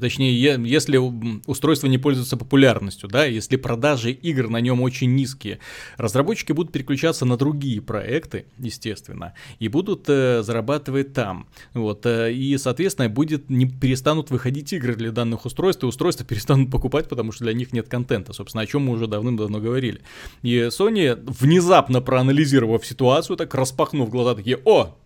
[0.00, 0.98] точнее, если
[1.46, 5.60] устройство не пользуется популярностью, да, если продажи игр на нем очень низкие,
[5.96, 12.58] разработчики будут переключаться на другие проекты, естественно, и будут э, зарабатывать там, вот, э, и,
[12.58, 17.44] соответственно, будет, не перестанут выходить игры для данных устройств, и устройства перестанут покупать, потому что
[17.44, 20.00] для них нет контента, собственно, о чем мы уже давным-давно говорили.
[20.42, 24.96] И Sony, внезапно проанализировав ситуацию, так распахнув глаза, такие, о,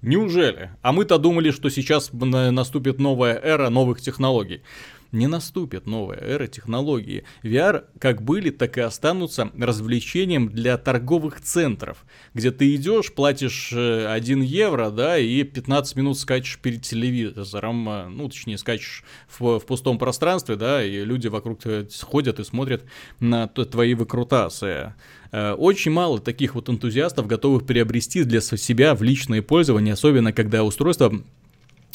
[0.00, 0.70] Неужели?
[0.82, 4.62] А мы-то думали, что сейчас наступит новая эра новых технологий.
[5.10, 7.24] Не наступит новая эра технологии.
[7.42, 14.42] VR как были, так и останутся развлечением для торговых центров, где ты идешь, платишь 1
[14.42, 19.02] э, евро, да, и 15 минут скачешь перед телевизором, э, ну, точнее, скачешь
[19.38, 21.60] в, в пустом пространстве, да, и люди вокруг
[22.02, 22.84] ходят и смотрят
[23.18, 24.94] на твои выкрутасы.
[25.32, 30.64] Э, очень мало таких вот энтузиастов, готовых приобрести для себя в личное пользование, особенно когда
[30.64, 31.12] устройство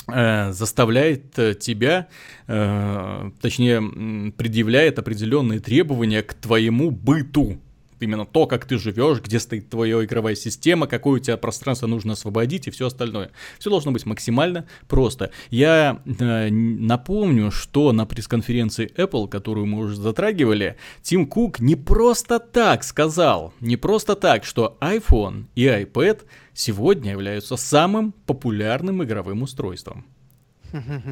[0.08, 2.08] заставляет э, тебя,
[2.46, 7.58] точнее, предъявляет определенные требования к твоему быту.
[8.04, 12.14] Именно то, как ты живешь, где стоит твоя игровая система, какое у тебя пространство нужно
[12.14, 13.32] освободить и все остальное.
[13.60, 15.32] Все должно быть максимально просто.
[15.50, 22.40] Я э, напомню, что на пресс-конференции Apple, которую мы уже затрагивали, Тим Кук не просто
[22.40, 26.22] так сказал, не просто так, что iPhone и iPad
[26.54, 30.06] сегодня являются самым популярным игровым устройством.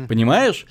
[0.08, 0.66] Понимаешь?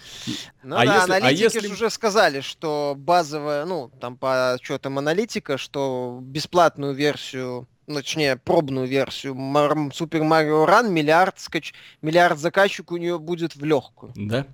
[0.62, 1.72] Ну а да, если, а аналитики а если...
[1.72, 8.86] уже сказали, что базовая, ну, там по отчетам аналитика, что бесплатную версию ну, точнее, пробную
[8.86, 11.74] версию Super Mario Run, миллиард, скач...
[12.02, 14.12] миллиард заказчик у нее будет в легкую.
[14.14, 14.46] Да.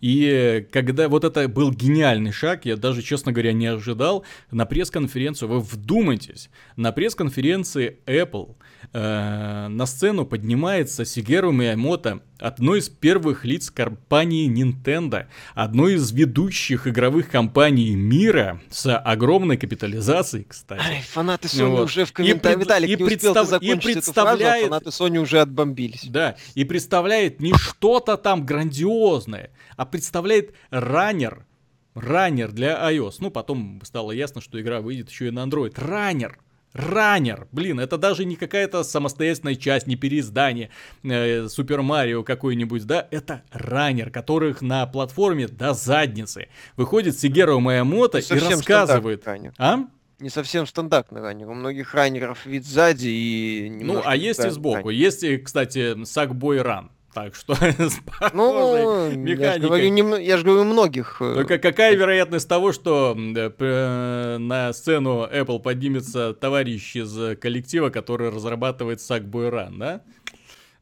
[0.00, 5.48] И когда вот это был гениальный шаг, я даже, честно говоря, не ожидал, на пресс-конференцию,
[5.48, 8.56] вы вдумайтесь, на пресс-конференции Apple
[8.92, 16.86] э, на сцену поднимается Сигеру Миямото, одной из первых лиц компании Nintendo, одной из ведущих
[16.86, 20.82] игровых компаний мира с огромной капитализацией, кстати.
[20.82, 21.84] Ай, фанаты Sony вот.
[21.84, 23.42] уже в комментариях, Виталик, и не представ...
[23.42, 24.40] успел и представляет...
[24.40, 26.04] эту фразу, а фанаты Sony уже отбомбились.
[26.08, 31.46] Да, и представляет не что-то там грандиозное, а представляет раннер,
[31.94, 33.16] раннер для iOS.
[33.18, 35.74] Ну, потом стало ясно, что игра выйдет еще и на Android.
[35.76, 36.38] Раннер!
[36.72, 40.70] Раннер, блин, это даже не какая-то самостоятельная часть, не переиздание
[41.02, 46.48] Супер э, Марио какой-нибудь, да, это раннер, которых на платформе до задницы.
[46.76, 49.26] Выходит Сигеру Майамото и рассказывает.
[49.58, 49.78] А?
[50.20, 51.48] Не совсем стандартный раннер.
[51.48, 54.88] У многих раннеров вид сзади и Ну, а есть и сбоку.
[54.88, 54.90] Раннер.
[54.92, 56.92] Есть, кстати, Сакбой Ран.
[57.12, 57.56] Так что
[58.32, 61.16] ну, Я же говорю, не, я же говорю многих.
[61.20, 68.30] Э, Только какая вероятность того, что э, на сцену Apple поднимется товарищ из коллектива, который
[68.30, 70.02] разрабатывает Sackboy Run, да?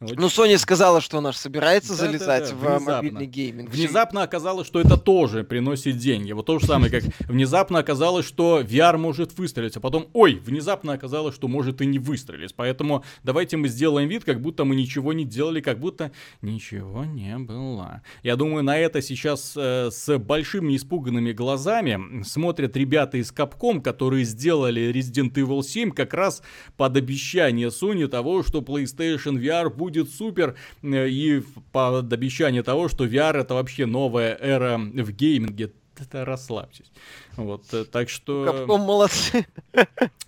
[0.01, 2.95] Ну, Sony сказала, что она же собирается да, залезать да, да, в внезапно.
[2.95, 3.71] мобильный гейминг.
[3.71, 6.31] Внезапно оказалось, что это тоже приносит деньги.
[6.31, 10.93] Вот то же самое, как внезапно оказалось, что VR может выстрелить, а потом, ой, внезапно
[10.93, 12.55] оказалось, что может и не выстрелить.
[12.55, 17.37] Поэтому давайте мы сделаем вид, как будто мы ничего не делали, как будто ничего не
[17.37, 18.03] было.
[18.23, 24.25] Я думаю, на это сейчас э, с большими испуганными глазами смотрят ребята из Capcom, которые
[24.25, 26.41] сделали Resident Evil 7 как раз
[26.77, 32.89] под обещание Sony того, что PlayStation VR будет будет супер, э, и под обещание того,
[32.89, 36.91] что VR это вообще новая эра в гейминге, это расслабьтесь.
[37.37, 38.45] Вот, э, так что...
[38.45, 39.47] Капком молодцы.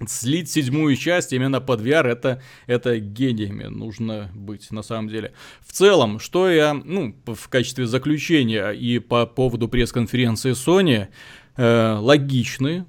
[0.07, 5.33] Слить седьмую часть именно под VR, это, это гениями нужно быть, на самом деле.
[5.61, 11.09] В целом, что я, ну, в качестве заключения и по поводу пресс-конференции Sony,
[11.57, 12.85] э, логичный,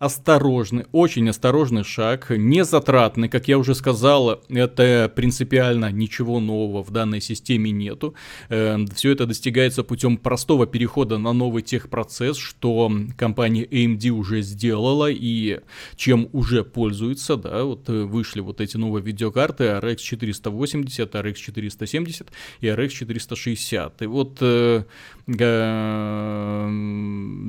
[0.00, 6.90] осторожный, очень осторожный шаг, не затратный, как я уже сказал, это принципиально ничего нового в
[6.90, 8.14] данной системе нету.
[8.48, 15.10] Эм, Все это достигается путем простого перехода на новый техпроцесс, что компания AMD уже сделала
[15.10, 15.60] и
[15.96, 22.26] чем уже пользуется, да, вот э, вышли вот эти новые видеокарты RX 480, RX 470
[22.62, 24.00] и RX 460.
[24.00, 24.84] И вот э,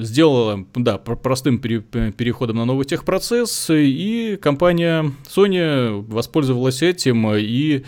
[0.04, 7.84] сделала, да, простым переходом переходом на новый техпроцесс, и компания Sony воспользовалась этим и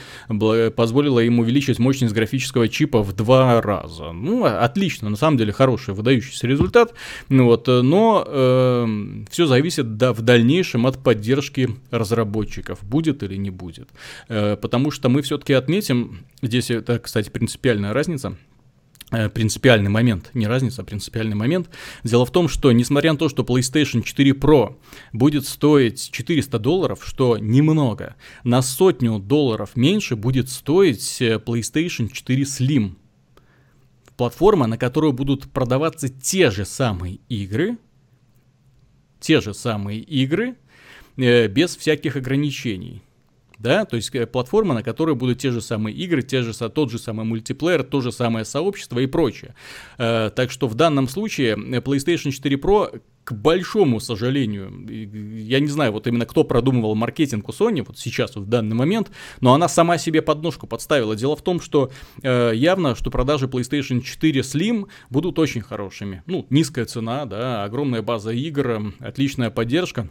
[0.75, 4.11] позволила им увеличить мощность графического чипа в два раза.
[4.11, 6.93] Ну, отлично, на самом деле хороший, выдающийся результат,
[7.29, 8.87] ну вот, но э,
[9.31, 13.89] все зависит да, в дальнейшем от поддержки разработчиков, будет или не будет.
[14.29, 18.37] Э, потому что мы все-таки отметим, здесь это, кстати, принципиальная разница,
[19.33, 21.69] принципиальный момент, не разница, а принципиальный момент.
[22.03, 24.77] Дело в том, что несмотря на то, что PlayStation 4 Pro
[25.11, 32.43] будет стоить 400 долларов, что немного, на сотню долларов меньше будет стоить э, PlayStation 4
[32.43, 32.95] Slim.
[34.17, 37.77] Платформа, на которую будут продаваться те же самые игры,
[39.19, 40.55] те же самые игры,
[41.17, 43.01] э, без всяких ограничений
[43.63, 46.91] да, то есть э, платформа, на которой будут те же самые игры, те же, тот
[46.91, 49.55] же самый мультиплеер, то же самое сообщество и прочее.
[49.97, 54.85] Э, так что в данном случае PlayStation 4 Pro к большому сожалению,
[55.45, 58.75] я не знаю, вот именно кто продумывал маркетинг у Sony вот сейчас, вот в данный
[58.75, 61.15] момент, но она сама себе подножку подставила.
[61.15, 61.89] Дело в том, что
[62.21, 66.21] э, явно, что продажи PlayStation 4 Slim будут очень хорошими.
[66.25, 70.09] Ну, низкая цена, да, огромная база игр, отличная поддержка.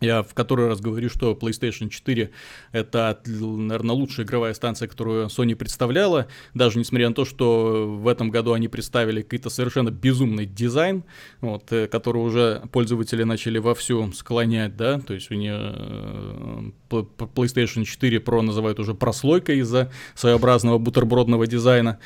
[0.00, 2.30] Я в который раз говорю, что PlayStation 4
[2.72, 8.30] это, наверное, лучшая игровая станция, которую Sony представляла, даже несмотря на то, что в этом
[8.30, 11.04] году они представили какой-то совершенно безумный дизайн,
[11.42, 17.84] вот, э, который уже пользователи начали вовсю склонять, да, то есть у нее э, PlayStation
[17.84, 21.98] 4 Pro называют уже прослойкой из-за своеобразного бутербродного дизайна.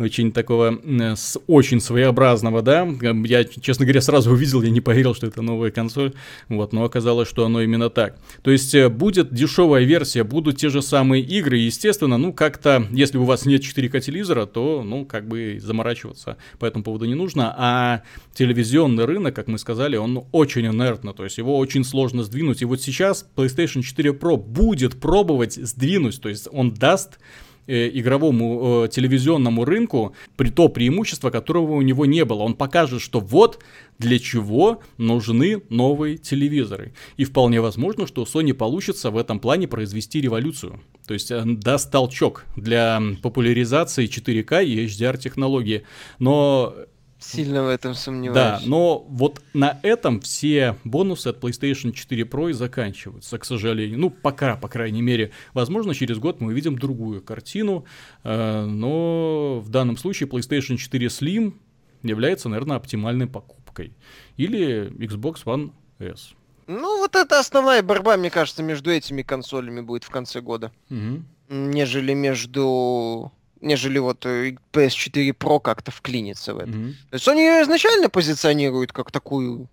[0.00, 0.78] Очень такого,
[1.16, 2.88] с, очень своеобразного, да.
[3.24, 6.14] Я, честно говоря, сразу увидел, я не поверил, что это новая консоль,
[6.48, 8.16] вот, но оказалось, что оно именно так.
[8.42, 13.18] То есть э, будет дешевая версия, будут те же самые игры, естественно, ну, как-то, если
[13.18, 17.54] у вас нет 4К телевизора, то, ну, как бы заморачиваться по этому поводу не нужно,
[17.56, 18.02] а
[18.34, 22.64] телевизионный рынок, как мы сказали, он очень инертно, то есть его очень сложно сдвинуть, и
[22.64, 28.88] вот сейчас PlayStation 4 Pro будет пробовать сдвинуть, то есть он даст Э, игровому э,
[28.88, 32.42] телевизионному рынку при то преимущество, которого у него не было.
[32.42, 33.62] Он покажет, что вот
[33.98, 36.92] для чего нужны новые телевизоры.
[37.16, 40.80] И вполне возможно, что у Sony получится в этом плане произвести революцию.
[41.06, 45.82] То есть э, даст толчок для популяризации 4К и HDR технологии.
[46.18, 46.74] Но
[47.20, 48.34] Сильно в этом сомневаюсь.
[48.34, 53.98] Да, но вот на этом все бонусы от PlayStation 4 Pro и заканчиваются, к сожалению.
[53.98, 55.30] Ну, пока, по крайней мере.
[55.52, 57.84] Возможно, через год мы увидим другую картину,
[58.24, 61.54] э, но в данном случае PlayStation 4 Slim
[62.02, 63.92] является, наверное, оптимальной покупкой.
[64.38, 66.32] Или Xbox One S.
[66.66, 70.72] Ну, вот это основная борьба, мне кажется, между этими консолями будет в конце года.
[70.88, 71.22] Угу.
[71.50, 76.70] Нежели между нежели вот э, PS4 Pro как-то вклинится в это.
[76.70, 76.92] Mm-hmm.
[77.10, 79.68] То есть Sony ее изначально позиционирует как такую,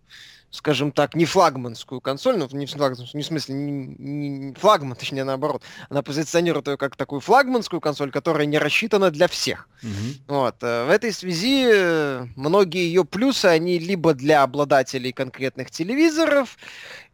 [0.50, 2.76] скажем так, не флагманскую консоль, ну, не в,
[3.14, 5.64] не в смысле, не, не флагман, точнее, наоборот.
[5.90, 9.70] Она позиционирует ее как такую флагманскую консоль, которая не рассчитана для всех.
[9.84, 10.14] Mm-hmm.
[10.28, 10.56] Вот.
[10.62, 16.58] Э, в этой связи э, многие ее плюсы, они либо для обладателей конкретных телевизоров,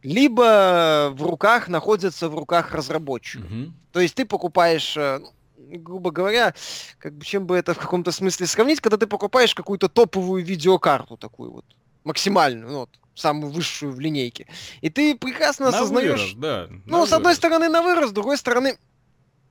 [0.02, 3.50] либо в руках находятся в руках разработчиков.
[3.50, 3.70] Mm-hmm.
[3.92, 4.98] То есть ты покупаешь
[5.70, 6.54] грубо говоря,
[6.98, 11.16] как бы чем бы это в каком-то смысле сравнить, когда ты покупаешь какую-то топовую видеокарту
[11.16, 11.64] такую вот,
[12.04, 14.46] максимальную, ну, вот, самую высшую в линейке.
[14.80, 16.34] И ты прекрасно на осознаешь...
[16.34, 18.76] Вырос, да, ну, с одной стороны на вырос, с другой стороны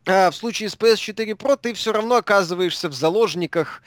[0.06, 3.82] в случае с PS4 Pro ты все равно оказываешься в заложниках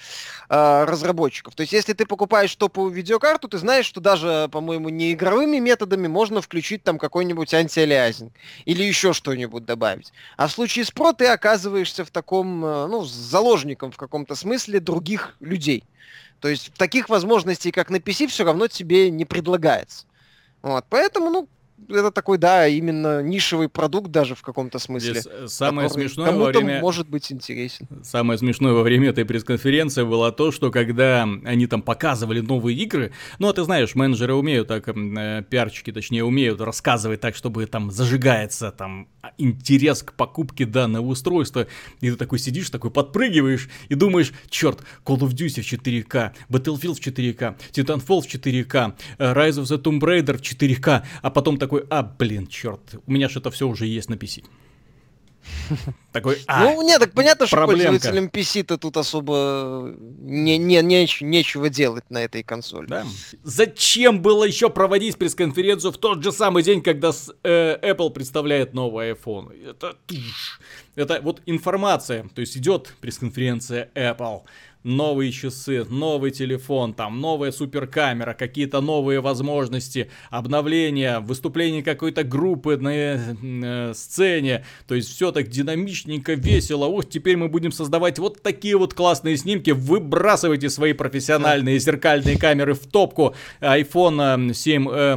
[0.48, 1.54] э, разработчиков.
[1.54, 6.06] То есть, если ты покупаешь топовую видеокарту, ты знаешь, что даже, по-моему, не игровыми методами
[6.06, 8.32] можно включить там какой-нибудь антиалиазинг
[8.64, 10.12] или еще что-нибудь добавить.
[10.38, 14.80] А в случае с Pro ты оказываешься в таком, э, ну, заложником в каком-то смысле
[14.80, 15.84] других людей.
[16.40, 20.06] То есть, таких возможностей, как на PC, все равно тебе не предлагается.
[20.62, 21.48] Вот, поэтому, ну,
[21.88, 25.12] это такой, да, именно нишевый продукт даже в каком-то смысле.
[25.12, 26.80] Здесь э, самое смешное во время...
[26.80, 27.86] может быть интересен.
[28.02, 33.12] Самое смешное во время этой пресс-конференции было то, что когда они там показывали новые игры,
[33.38, 37.90] ну, а ты знаешь, менеджеры умеют так, э, пиарчики, точнее, умеют рассказывать так, чтобы там
[37.90, 39.08] зажигается там
[39.38, 41.66] интерес к покупке данного устройства,
[42.00, 46.94] и ты такой сидишь, такой подпрыгиваешь и думаешь, черт, Call of Duty в 4К, Battlefield
[46.94, 51.58] в 4К, Titanfall в 4К, э, Rise of the Tomb Raider в 4К, а потом
[51.66, 54.44] такой, а, блин, черт, у меня это все уже есть на PC.
[56.12, 57.90] Такой, а, ну, нет, так понятно, что проблемка.
[57.90, 62.86] пользователям PC-то тут особо не, не, не, нечего делать на этой консоли.
[62.86, 63.04] Да.
[63.42, 68.74] Зачем было еще проводить пресс-конференцию в тот же самый день, когда с, э, Apple представляет
[68.74, 69.52] новый iPhone?
[69.68, 69.96] Это,
[70.94, 74.42] это вот информация, то есть идет пресс-конференция Apple,
[74.86, 82.90] новые часы, новый телефон, там новая суперкамера, какие-то новые возможности, обновления, выступление какой-то группы на
[82.94, 84.64] э, сцене.
[84.86, 86.86] То есть все так динамичненько, весело.
[86.86, 89.70] Ох, теперь мы будем создавать вот такие вот классные снимки.
[89.70, 93.34] Выбрасывайте свои профессиональные зеркальные камеры в топку.
[93.60, 95.16] iPhone 7 э,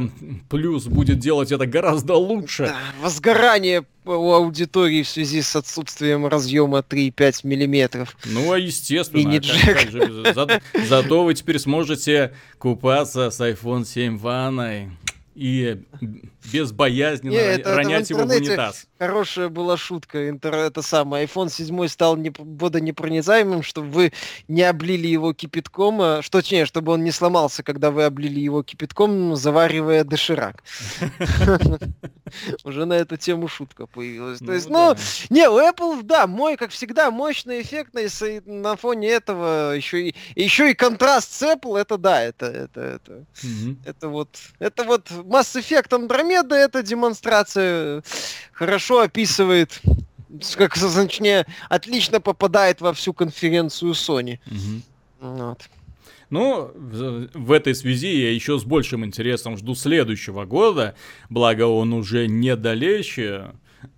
[0.50, 2.64] Plus будет делать это гораздо лучше.
[2.64, 8.16] Да, возгорание у аудитории в связи с отсутствием разъема 3,5 миллиметров.
[8.24, 9.20] Ну, а естественно.
[9.20, 9.90] И не джек.
[9.90, 14.90] Же, за, зато вы теперь сможете купаться с iPhone 7 ванной
[15.34, 15.82] и
[16.52, 18.86] безбоязненно Не, это, ронять это в его в унитаз.
[18.98, 20.28] Хорошая была шутка.
[20.28, 21.26] Интер, это самое.
[21.26, 24.12] iPhone 7 стал не, водонепроницаемым, чтобы вы
[24.48, 28.62] не облили его кипятком, а, что точнее, чтобы он не сломался, когда вы облили его
[28.62, 30.62] кипятком, заваривая доширак.
[32.64, 34.38] Уже на эту тему шутка появилась.
[34.38, 34.94] То ну есть, ну,
[35.30, 38.08] не, у Apple, да, мой, как всегда, мощный, эффектный,
[38.46, 43.24] на фоне этого еще и еще и контраст с Apple, это да, это это это
[43.84, 44.28] это вот
[44.58, 48.02] это вот Mass Effect Andromeda Андромеда эта демонстрация
[48.52, 49.80] хорошо описывает,
[50.56, 54.38] как, точнее, отлично попадает во всю конференцию Sony.
[54.46, 55.32] Угу.
[55.32, 55.60] Вот.
[56.30, 60.94] Ну, в, в этой связи я еще с большим интересом жду следующего года,
[61.28, 63.50] благо он уже недалече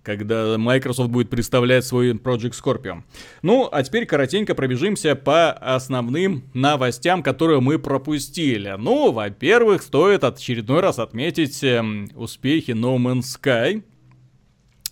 [0.03, 3.03] когда Microsoft будет представлять свой Project Scorpio.
[3.41, 8.75] Ну, а теперь коротенько пробежимся по основным новостям, которые мы пропустили.
[8.77, 11.83] Ну, во-первых, стоит очередной раз отметить э,
[12.15, 13.83] успехи No Man's Sky,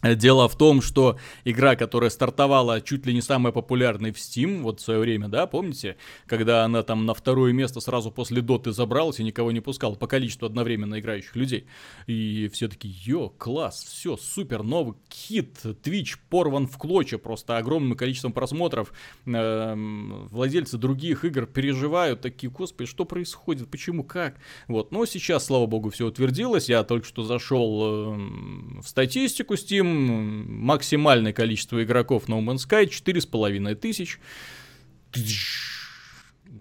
[0.04, 4.80] Дело в том, что игра, которая стартовала чуть ли не самая популярной в Steam, вот
[4.80, 5.96] в свое время, да, помните,
[6.26, 10.08] когда она там на второе место сразу после Доты забралась и никого не пускала по
[10.08, 11.66] количеству одновременно играющих людей.
[12.08, 17.96] И все таки йо, класс, все, супер, новый хит, Twitch порван в клочья просто огромным
[17.96, 18.94] количеством просмотров.
[19.28, 24.38] Эм, владельцы других игр переживают, такие, господи, что происходит, почему, как?
[24.68, 29.91] Вот, но сейчас, слава богу, все утвердилось, я только что зашел эм, в статистику Steam,
[29.92, 34.20] максимальное количество игроков No Man's Sky 4,5 тысяч.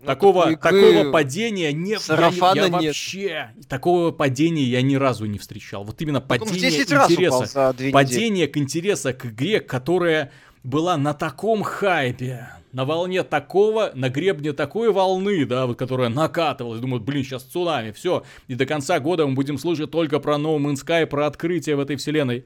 [0.01, 1.99] Ну, такого, такого падения не, я,
[2.55, 2.71] я нет.
[2.71, 5.85] вообще такого падения я ни разу не встречал.
[5.85, 12.85] Вот именно падение интереса, падение к интереса к игре, которая была на таком хайпе, на
[12.85, 18.25] волне такого, на гребне такой волны, да, вот, которая накатывалась, думают, блин, сейчас цунами, все,
[18.49, 21.81] и до конца года мы будем слышать только про No Man's Sky, про открытие в
[21.81, 22.45] этой вселенной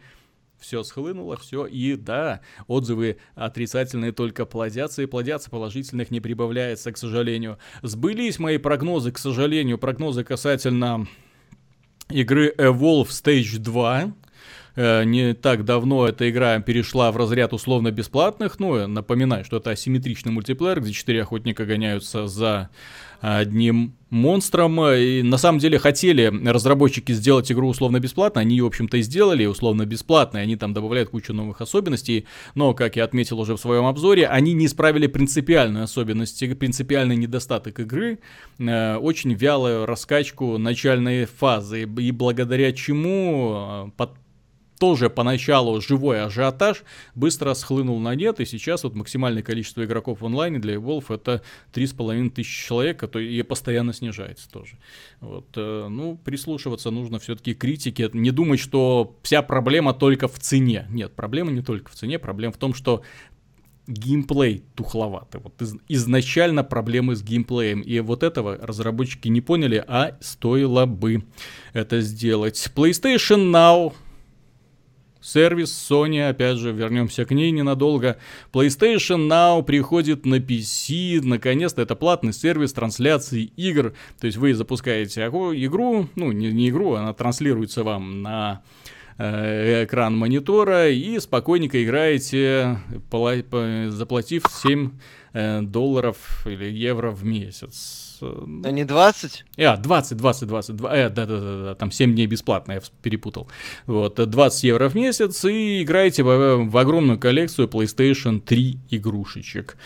[0.64, 6.96] все схлынуло, все, и да, отзывы отрицательные только плодятся, и плодятся, положительных не прибавляется, к
[6.96, 7.58] сожалению.
[7.82, 11.06] Сбылись мои прогнозы, к сожалению, прогнозы касательно
[12.08, 14.14] игры Evolve Stage 2,
[14.76, 18.58] э, не так давно эта игра перешла в разряд условно-бесплатных.
[18.58, 22.70] Ну, напоминаю, что это асимметричный мультиплеер, где четыре охотника гоняются за
[23.24, 24.80] одним монстром.
[24.86, 29.46] И на самом деле хотели разработчики сделать игру условно бесплатно, они в общем-то, и сделали
[29.46, 33.86] условно бесплатно, они там добавляют кучу новых особенностей, но, как я отметил уже в своем
[33.86, 38.18] обзоре, они не исправили принципиальную особенность, принципиальный недостаток игры,
[38.58, 44.04] э, очень вялую раскачку начальной фазы, и благодаря чему э,
[44.84, 46.82] тоже поначалу живой ажиотаж
[47.14, 51.42] быстро схлынул на нет, и сейчас вот максимальное количество игроков в онлайне для Evolve это
[51.72, 54.76] 3,5 тысячи человек, и постоянно снижается тоже.
[55.22, 60.38] Вот, э, ну, прислушиваться нужно все-таки к критике, не думать, что вся проблема только в
[60.38, 60.86] цене.
[60.90, 63.02] Нет, проблема не только в цене, проблема в том, что
[63.86, 65.40] геймплей тухловатый.
[65.40, 67.80] Вот из, изначально проблемы с геймплеем.
[67.80, 71.24] И вот этого разработчики не поняли, а стоило бы
[71.72, 72.70] это сделать.
[72.74, 73.94] PlayStation Now
[75.24, 78.18] Сервис Sony, опять же, вернемся к ней ненадолго.
[78.52, 83.94] PlayStation Now приходит на PC, наконец-то это платный сервис трансляции игр.
[84.20, 88.62] То есть вы запускаете игру, ну не, не игру, она транслируется вам на
[89.16, 92.80] э, экран монитора и спокойненько играете,
[93.88, 94.90] заплатив 7
[95.32, 98.13] э, долларов или евро в месяц
[98.64, 99.44] а не 20?
[99.58, 102.80] А, 20, 20, 20, 20 э, да, да, да, да, там 7 дней бесплатно, я
[103.02, 103.48] перепутал.
[103.86, 109.76] Вот, 20 евро в месяц и играете в, в огромную коллекцию PlayStation 3 игрушечек.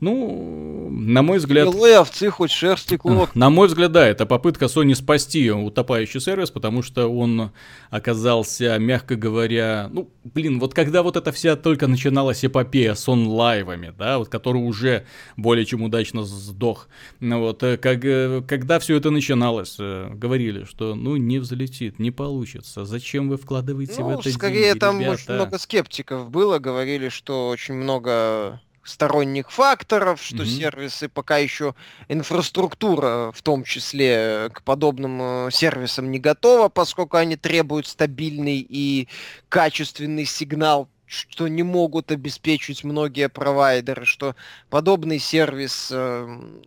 [0.00, 1.66] Ну, на мой взгляд...
[1.66, 3.30] Белые овцы, хоть шерсти клок.
[3.34, 7.50] На мой взгляд, да, это попытка Sony спасти утопающий сервис, потому что он
[7.90, 13.92] оказался, мягко говоря, ну, блин, вот когда вот эта вся только начиналась эпопея с онлайвами,
[13.98, 15.04] да, вот который уже
[15.36, 16.88] более чем удачно сдох,
[17.18, 21.98] ну вот, э, как, э, когда все это начиналось, э, говорили, что, ну, не взлетит,
[21.98, 25.14] не получится, зачем вы вкладываете ну, в это скорее деньги, там ребята?
[25.14, 30.46] очень много скептиков было, говорили, что очень много сторонних факторов, что mm-hmm.
[30.46, 31.74] сервисы пока еще
[32.08, 39.08] инфраструктура, в том числе к подобным э, сервисам не готова, поскольку они требуют стабильный и
[39.48, 44.36] качественный сигнал что не могут обеспечить многие провайдеры, что
[44.68, 46.26] подобный сервис э,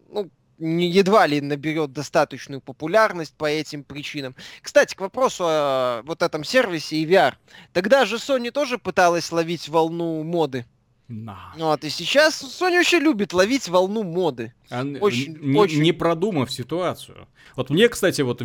[0.09, 0.31] ну,
[0.61, 4.35] едва ли наберет достаточную популярность по этим причинам.
[4.61, 7.33] Кстати, к вопросу о вот этом сервисе и VR.
[7.73, 10.65] Тогда же Sony тоже пыталась ловить волну моды.
[11.09, 11.35] No.
[11.57, 14.53] Вот, и сейчас Sony вообще любит ловить волну моды.
[14.69, 15.81] А, очень, не, очень...
[15.81, 17.27] не продумав ситуацию.
[17.57, 18.41] Вот мне, кстати, вот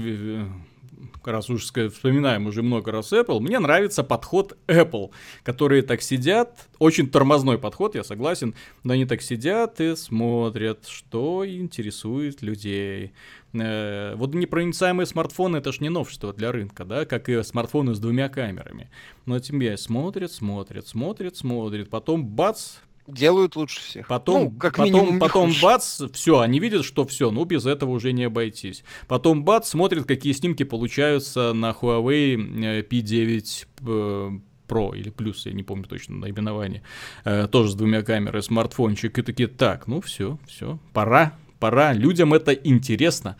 [1.24, 5.10] раз уж вспоминаем уже много раз Apple, мне нравится подход Apple,
[5.42, 11.46] которые так сидят, очень тормозной подход, я согласен, но они так сидят и смотрят, что
[11.46, 13.12] интересует людей.
[13.52, 17.98] Э, вот непроницаемые смартфоны это ж не новшество для рынка, да, как и смартфоны с
[17.98, 18.90] двумя камерами.
[19.24, 22.76] Но тебе смотрят, смотрят, смотрят, смотрят, потом бац,
[23.06, 24.08] делают лучше всех.
[24.08, 28.12] Потом, ну, как потом, потом бац, все, они видят, что все, ну без этого уже
[28.12, 28.84] не обойтись.
[29.08, 34.38] Потом бац, смотрят, какие снимки получаются на Huawei P9 э,
[34.68, 36.82] Pro или Plus, я не помню точно наименование,
[37.24, 42.34] э, тоже с двумя камерами, смартфончик, и такие, так, ну все, все, пора, пора, людям
[42.34, 43.36] это интересно.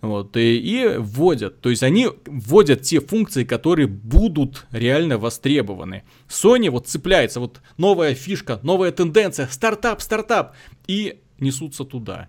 [0.00, 6.04] Вот, и, и вводят, то есть они вводят те функции, которые будут реально востребованы.
[6.28, 10.54] Sony вот цепляется, вот новая фишка, новая тенденция, стартап, стартап,
[10.86, 12.28] и несутся туда.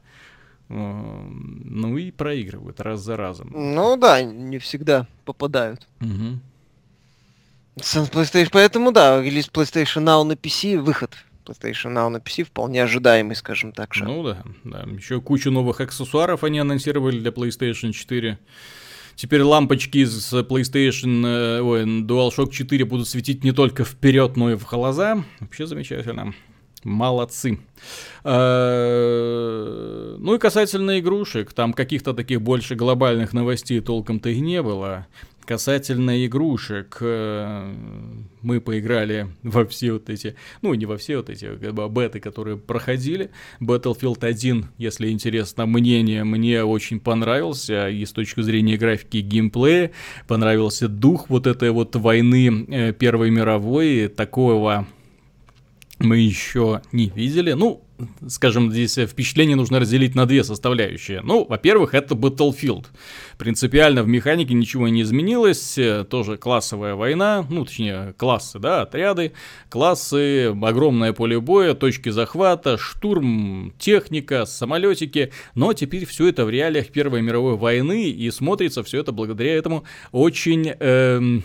[0.70, 3.52] Ну и проигрывают раз за разом.
[3.54, 5.88] Ну да, не всегда попадают.
[6.02, 6.40] Угу.
[7.78, 11.16] PlayStation, поэтому да, релиз PlayStation Now на PC, выход
[11.48, 13.94] PlayStation Now на PC вполне ожидаемый, скажем так.
[13.94, 14.08] Шаг.
[14.08, 14.86] Ну да, да.
[14.92, 18.38] Еще кучу новых аксессуаров они анонсировали для PlayStation 4.
[19.16, 24.56] Теперь лампочки с PlayStation э, ой, DualShock 4 будут светить не только вперед, но и
[24.56, 25.24] в глаза.
[25.40, 26.36] Вообще замечательно.
[26.84, 27.60] Молодцы.
[28.24, 35.08] Э, ну и касательно игрушек, там каких-то таких больше глобальных новостей толком-то и не было.
[35.48, 37.74] Касательно игрушек, э,
[38.42, 42.58] мы поиграли во все вот эти, ну не во все вот эти бы, беты, которые
[42.58, 43.30] проходили.
[43.62, 49.92] Battlefield 1, если интересно мнение, мне очень понравился и с точки зрения графики и геймплея.
[50.28, 54.86] Понравился дух вот этой вот войны э, Первой мировой, такого
[56.00, 57.54] мы еще не видели.
[57.54, 57.87] Ну,
[58.28, 61.22] скажем, здесь впечатление нужно разделить на две составляющие.
[61.22, 62.86] Ну, во-первых, это Battlefield.
[63.38, 65.78] Принципиально в механике ничего не изменилось,
[66.10, 69.34] тоже классовая война, ну, точнее, классы, да, отряды,
[69.70, 76.88] классы, огромное поле боя, точки захвата, штурм, техника, самолетики, но теперь все это в реалиях
[76.90, 81.40] Первой мировой войны, и смотрится все это благодаря этому очень э,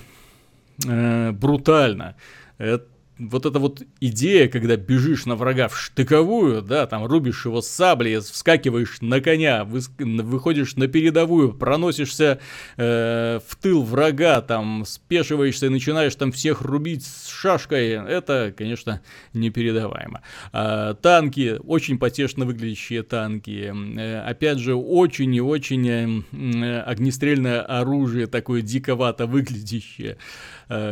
[0.87, 2.17] э, брутально.
[2.59, 7.61] Это вот эта вот идея, когда бежишь на врага в штыковую, да, там рубишь его
[7.61, 12.41] саблей, вскакиваешь на коня, вы, выходишь на передовую, проносишься
[12.77, 19.03] э, в тыл врага, там спешиваешься и начинаешь там всех рубить с шашкой, это, конечно,
[19.35, 20.23] непередаваемо.
[20.53, 28.27] А, танки, очень потешно выглядящие танки, э, опять же, очень и очень э, огнестрельное оружие,
[28.27, 30.13] такое диковато выглядящее.
[30.13, 30.17] Э,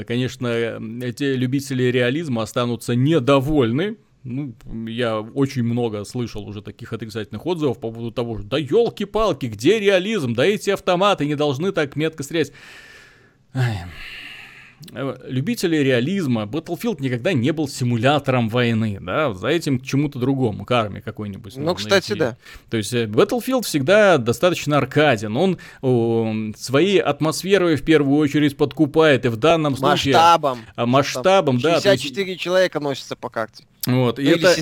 [0.06, 0.46] конечно,
[1.02, 4.54] эти любители реализма останутся недовольны, ну,
[4.86, 9.78] я очень много слышал уже таких отрицательных отзывов по поводу того, что да елки-палки, где
[9.78, 12.52] реализм, да эти автоматы не должны так метко стрелять.
[13.54, 13.78] Ай.
[14.92, 20.64] Э, любители реализма, Battlefield никогда не был симулятором войны, да, за этим к чему-то другому,
[20.64, 21.56] к армии какой-нибудь.
[21.56, 22.18] Ну, кстати, идти.
[22.18, 22.36] да.
[22.70, 29.24] То есть э, Battlefield всегда достаточно аркаден, он о, своей атмосферой в первую очередь подкупает,
[29.26, 30.14] и в данном случае...
[30.14, 30.58] Масштабом.
[30.76, 31.74] А, масштабом, да.
[31.74, 32.40] 64 есть...
[32.40, 33.64] человека носятся по карте.
[33.86, 34.54] Вот, и, это,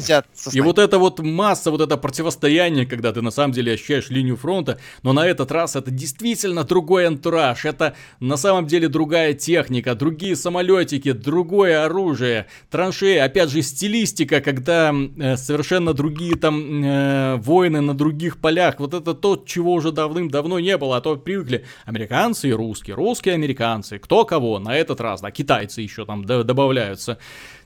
[0.52, 4.36] и вот эта вот масса, вот это противостояние, когда ты на самом деле ощущаешь линию
[4.36, 9.96] фронта, но на этот раз это действительно другой антураж, это на самом деле другая техника,
[9.96, 17.80] другие самолетики, другое оружие, траншеи, опять же стилистика, когда э, совершенно другие там э, войны
[17.80, 22.50] на других полях, вот это то, чего уже давным-давно не было, а то привыкли американцы
[22.50, 27.18] и русские, русские американцы, кто кого, на этот раз, да, китайцы еще там добавляются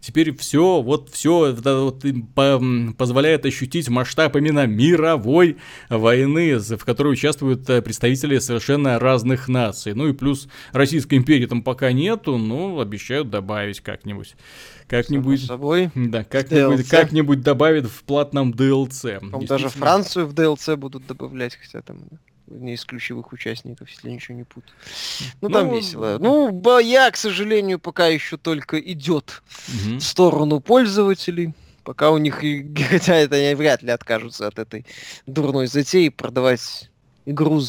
[0.02, 2.04] теперь все, вот все вот,
[2.98, 5.56] позволяет ощутить масштаб именно мировой
[5.88, 9.94] войны, в которой участвуют э, представители совершенно разных наций.
[9.94, 14.34] Ну и плюс Российской империи там пока нету, но обещают добавить как-нибудь.
[14.88, 15.90] Как-нибудь, собой.
[15.94, 19.46] Да, как-нибудь, как-нибудь добавят в платном DLC.
[19.46, 22.00] Даже Францию в DLC будут добавлять, хотя там
[22.58, 24.74] не из ключевых участников, если ничего не путаю.
[25.40, 26.18] Ну, ну там весело.
[26.20, 29.96] Ну, я, к сожалению, пока еще только идет угу.
[29.96, 31.54] в сторону пользователей.
[31.84, 32.36] Пока у них,
[32.88, 34.86] хотя это они вряд ли откажутся от этой
[35.26, 36.90] дурной затеи продавать
[37.24, 37.60] игру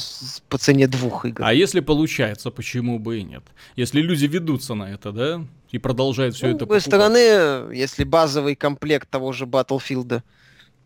[0.50, 1.44] по цене двух игр.
[1.44, 3.44] А если получается, почему бы и нет?
[3.76, 5.46] Если люди ведутся на это, да?
[5.72, 10.22] И продолжают все ну, это С другой стороны, если базовый комплект того же Battlefield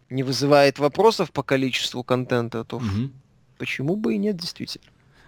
[0.10, 3.12] не вызывает вопросов по количеству контента, то угу.
[3.58, 4.88] Почему бы и нет, действительно?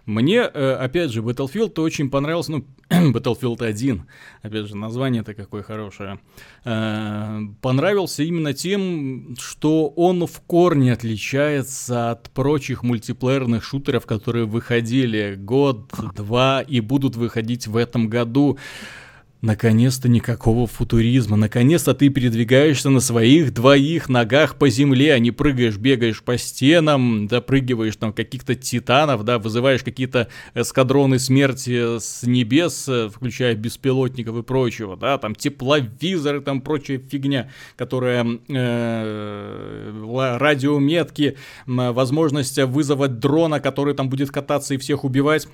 [0.09, 4.05] Мне, э, опять же, Battlefield очень понравился, ну, Battlefield 1,
[4.41, 6.19] опять же, название-то какое хорошее,
[6.65, 15.35] э, понравился именно тем, что он в корне отличается от прочих мультиплеерных шутеров, которые выходили
[15.37, 18.57] год, два и будут выходить в этом году.
[19.41, 25.77] Наконец-то никакого футуризма, наконец-то ты передвигаешься на своих двоих ногах по земле, а не прыгаешь,
[25.77, 33.55] бегаешь по стенам, допрыгиваешь там каких-то титанов, да, вызываешь какие-то эскадроны смерти с небес, включая
[33.55, 43.61] беспилотников и прочего, да, там тепловизоры, там прочая фигня, которая э, радиометки, возможность вызвать дрона,
[43.61, 45.47] который там будет кататься и всех убивать.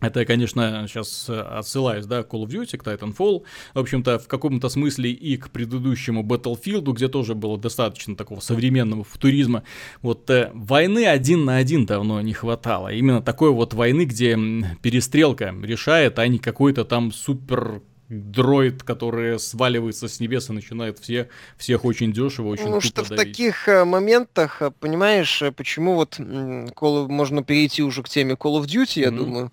[0.00, 3.44] Это я, конечно, сейчас э, отсылаюсь, да, к Call of Duty, к Titanfall.
[3.74, 9.04] В общем-то, в каком-то смысле и к предыдущему Battlefield, где тоже было достаточно такого современного
[9.04, 9.62] футуризма.
[10.00, 12.88] Вот э, войны один на один давно не хватало.
[12.92, 14.38] Именно такой вот войны, где
[14.82, 21.28] перестрелка решает, а не какой-то там супер дроид, который сваливается с небес и начинает все,
[21.56, 27.08] всех очень дешево, очень Ну что в таких э, моментах, э, понимаешь, почему вот Call,
[27.08, 29.16] можно перейти уже к теме Call of Duty, я mm-hmm.
[29.16, 29.52] думаю,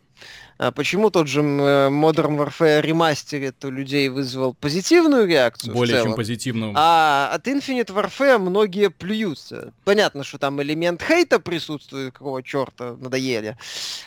[0.58, 5.74] почему тот же э, Modern Warfare Remastered у людей вызвал позитивную реакцию?
[5.74, 6.74] Более чем позитивную.
[6.76, 9.74] А от Infinite Warfare многие плюются.
[9.84, 13.58] Понятно, что там элемент хейта присутствует, какого черта надоели.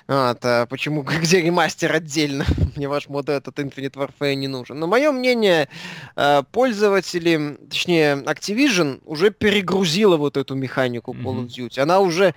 [0.08, 2.44] Вот, а почему, где ремастер отдельно?
[2.76, 4.78] Мне ваш мод этот Infinite Warfare не нужен.
[4.78, 5.68] Но мое мнение,
[6.16, 11.80] э, пользователи, точнее Activision уже перегрузила вот эту механику Call of Duty.
[11.80, 12.34] Она уже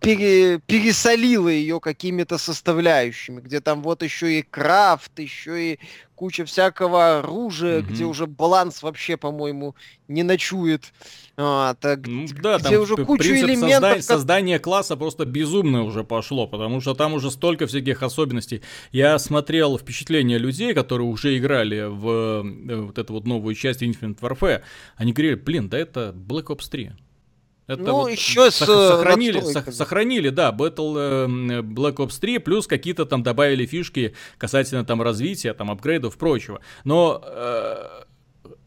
[0.00, 5.78] пере, пересолила ее какими-то составляющими, где там вот еще и крафт, еще и
[6.14, 7.86] куча всякого оружия, mm-hmm.
[7.86, 9.76] где уже баланс вообще, по-моему,
[10.08, 10.92] не ночует.
[11.36, 13.70] А, так, ну, да, где там уже куча элементов.
[13.70, 13.94] Созда...
[13.94, 14.02] Как...
[14.02, 18.62] Создание класса просто безумно уже пошло, потому что там уже столько всяких особенностей.
[18.92, 24.18] Я смотрел впечатления людей, которые уже играли в э, вот эту вот новую часть Infinite
[24.20, 24.62] Warfare.
[24.96, 26.92] Они говорили, блин, да это Black Ops 3.
[27.66, 32.38] Это ну, вот еще с э, сохранили, сох, сохранили, да, Battle э, Black Ops 3,
[32.38, 36.60] плюс какие-то там добавили фишки касательно там развития, там апгрейдов, прочего.
[36.84, 38.04] Но э,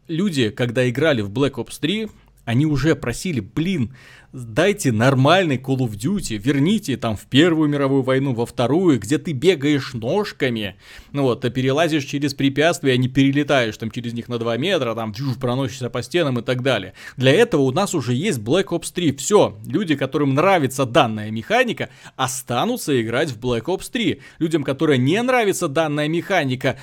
[0.10, 2.10] люди, когда играли в Black Ops 3,
[2.44, 3.96] они уже просили, блин,
[4.34, 9.32] дайте нормальный Call of Duty, верните там в Первую мировую войну, во Вторую, где ты
[9.32, 10.76] бегаешь ножками,
[11.12, 14.96] ну вот, ты перелазишь через препятствия, а не перелетаешь там через них на 2 метра,
[14.96, 16.94] там чуж, проносишься по стенам и так далее.
[17.18, 19.16] Для этого у нас уже есть Black Ops 3.
[19.18, 24.22] Все, люди, которым нравится данная механика, останутся играть в Black Ops 3.
[24.40, 26.78] Людям, которым не нравится данная механика,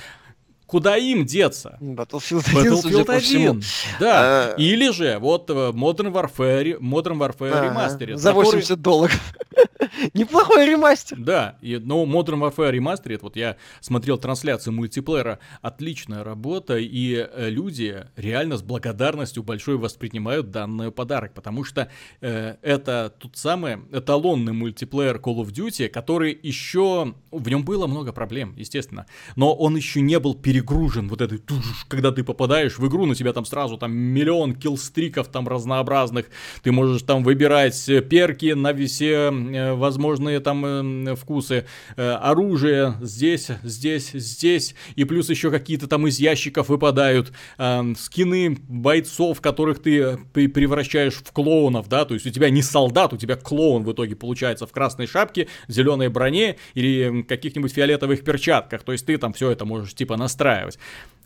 [0.67, 1.77] Куда им деться?
[1.81, 3.63] Battlefield 1, Battlefield 1.
[3.99, 4.51] Да.
[4.51, 4.55] А...
[4.57, 7.73] Или же вот э, Modern Warfare, Modern Warfare.
[7.73, 8.17] Remastered.
[8.17, 8.81] За 80 который...
[8.81, 9.33] долларов.
[10.13, 11.17] Неплохой ремастер.
[11.19, 17.49] Да, и, но Modern Warfare Remastered, вот я смотрел трансляцию мультиплеера, отличная работа, и э,
[17.49, 21.89] люди реально с благодарностью большой воспринимают данный подарок, потому что
[22.21, 27.13] э, это тот самый эталонный мультиплеер Call of Duty, который еще...
[27.31, 29.05] В нем было много проблем, естественно,
[29.35, 31.41] но он еще не был перегружен вот этой...
[31.87, 36.27] Когда ты попадаешь в игру, на тебя там сразу там миллион киллстриков там разнообразных,
[36.63, 42.95] ты можешь там выбирать э, перки на весе э, возможные там э, вкусы, э, оружие
[43.01, 49.81] здесь, здесь, здесь, и плюс еще какие-то там из ящиков выпадают э, скины бойцов, которых
[49.81, 53.91] ты превращаешь в клоунов, да, то есть у тебя не солдат, у тебя клоун в
[53.91, 59.33] итоге получается в красной шапке, зеленой броне или каких-нибудь фиолетовых перчатках, то есть ты там
[59.33, 60.46] все это можешь типа настраивать.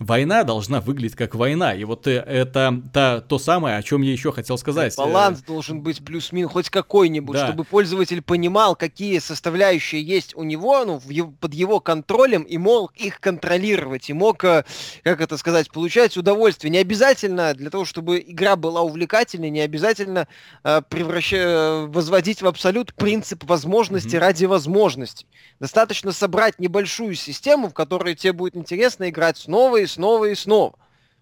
[0.01, 4.31] Война должна выглядеть как война, и вот это та, то самое, о чем я еще
[4.31, 4.97] хотел сказать.
[4.97, 7.45] Баланс должен быть плюс-минус хоть какой-нибудь, да.
[7.45, 12.95] чтобы пользователь понимал, какие составляющие есть у него, ну, его, под его контролем, и мог
[12.95, 14.65] их контролировать, и мог, э,
[15.03, 16.71] как это сказать, получать удовольствие.
[16.71, 20.27] Не обязательно для того, чтобы игра была увлекательной, не обязательно
[20.63, 24.19] э, превращать, э, возводить в абсолют принцип возможности mm-hmm.
[24.19, 25.27] ради возможностей.
[25.59, 30.73] Достаточно собрать небольшую систему, в которой тебе будет интересно играть снова и снова и снова.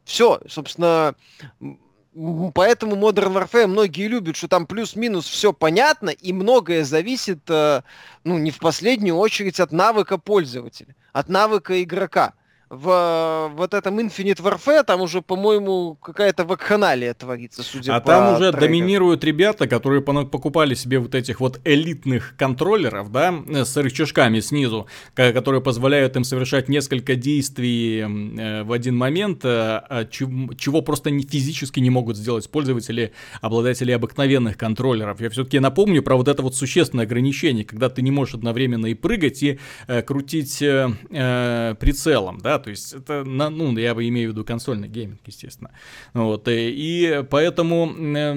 [0.06, 1.16] Все, собственно,
[2.54, 7.84] Поэтому Modern Warfare многие любят, что там плюс-минус все понятно, и многое зависит, э,
[8.24, 12.34] ну, не в последнюю очередь от навыка пользователя, от навыка игрока
[12.70, 18.16] в вот этом Infinite Warfare там уже, по-моему, какая-то вакханалия творится, судя а по А
[18.16, 18.60] там уже трекам.
[18.60, 25.62] доминируют ребята, которые покупали себе вот этих вот элитных контроллеров, да, с рычажками снизу, которые
[25.62, 31.80] позволяют им совершать несколько действий э, в один момент, э, а чего просто не, физически
[31.80, 35.20] не могут сделать пользователи, обладатели обыкновенных контроллеров.
[35.22, 38.94] Я все-таки напомню про вот это вот существенное ограничение, когда ты не можешь одновременно и
[38.94, 44.30] прыгать, и э, крутить э, э прицелом, да, то есть это, ну, я бы имею
[44.30, 45.72] в виду консольный гейминг, естественно.
[46.14, 48.36] Вот, э, и поэтому э,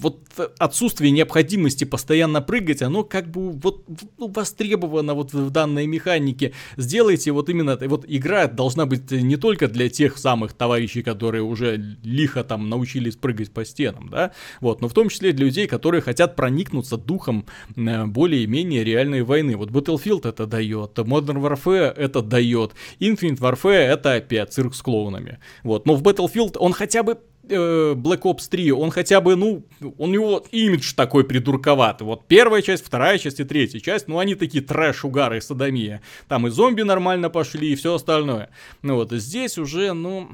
[0.00, 0.20] вот
[0.58, 3.84] отсутствие необходимости постоянно прыгать, оно как бы вот
[4.18, 6.52] ну, востребовано вот в данной механике.
[6.76, 11.96] Сделайте вот именно, вот игра должна быть не только для тех самых товарищей, которые уже
[12.02, 16.00] лихо там научились прыгать по стенам, да, вот, но в том числе для людей, которые
[16.02, 19.56] хотят проникнуться духом э, более-менее реальной войны.
[19.56, 25.38] Вот Battlefield это дает, Modern Warfare это дает, Infinite Warfare это опять цирк с клоунами.
[25.62, 25.86] Вот.
[25.86, 27.18] Но в Battlefield он хотя бы
[27.48, 29.64] э, Black Ops 3, он хотя бы, ну,
[29.98, 32.06] у него имидж такой придурковатый.
[32.06, 36.02] Вот первая часть, вторая часть и третья часть, ну, они такие трэш, угары, садомия.
[36.28, 38.50] Там и зомби нормально пошли, и все остальное.
[38.82, 40.30] Ну вот, здесь уже, ну...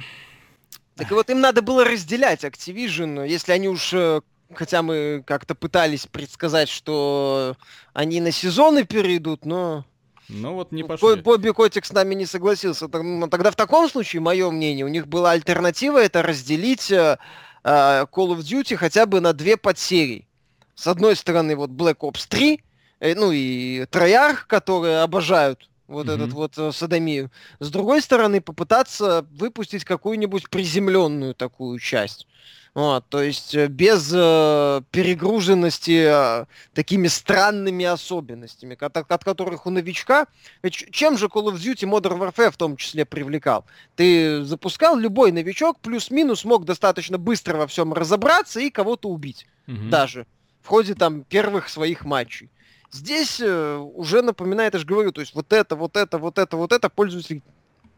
[0.97, 4.21] Так вот им надо было разделять Activision, если они уж э,
[4.55, 7.57] хотя мы как-то пытались предсказать, что
[7.93, 9.85] они на сезоны перейдут, но
[10.29, 11.17] ну вот не пошли.
[11.17, 12.89] Бобби Котик с нами не согласился.
[12.89, 17.19] Тогда в таком случае, мое мнение, у них была альтернатива, это разделить э,
[17.65, 20.27] э, Call of Duty хотя бы на две подсерии.
[20.75, 22.61] С одной стороны, вот Black Ops 3,
[23.01, 26.15] э, ну и Treyarch, которые обожают вот mm-hmm.
[26.15, 27.31] этот вот э, садомию.
[27.61, 32.27] С другой стороны, попытаться выпустить какую-нибудь приземленную такую часть.
[32.75, 39.71] Вот, то есть э, без э, перегруженности э, такими странными особенностями, от, от которых у
[39.71, 40.27] новичка...
[40.71, 43.67] Чем же Call of Duty Modern Warfare в том числе привлекал?
[43.95, 49.47] Ты запускал, любой новичок плюс-минус мог достаточно быстро во всем разобраться и кого-то убить.
[49.67, 49.89] Mm-hmm.
[49.91, 50.27] Даже
[50.63, 52.51] в ходе там первых своих матчей.
[52.91, 56.57] Здесь э, уже напоминает, я же говорю, то есть вот это, вот это, вот это,
[56.57, 57.43] вот это пользователь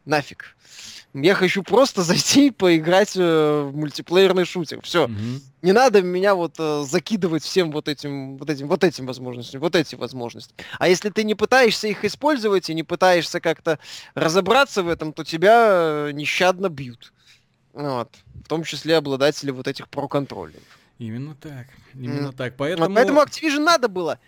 [0.05, 0.57] нафиг.
[1.15, 4.81] Я хочу просто зайти и поиграть э, в мультиплеерный шутер.
[4.83, 5.07] Все.
[5.07, 5.41] Mm-hmm.
[5.63, 9.77] Не надо меня вот э, закидывать всем вот этим, вот этим, вот этим возможностям, вот
[9.77, 10.55] эти возможности.
[10.79, 13.79] А если ты не пытаешься их использовать и не пытаешься как-то
[14.15, 17.13] разобраться в этом, то тебя э, нещадно бьют.
[17.73, 18.11] Вот.
[18.45, 20.63] В том числе обладатели вот этих про-контроллеров.
[20.99, 21.67] Именно так.
[21.95, 22.37] Именно mm.
[22.37, 22.57] так.
[22.57, 22.89] Поэтому...
[22.89, 24.19] Вот поэтому Activision надо было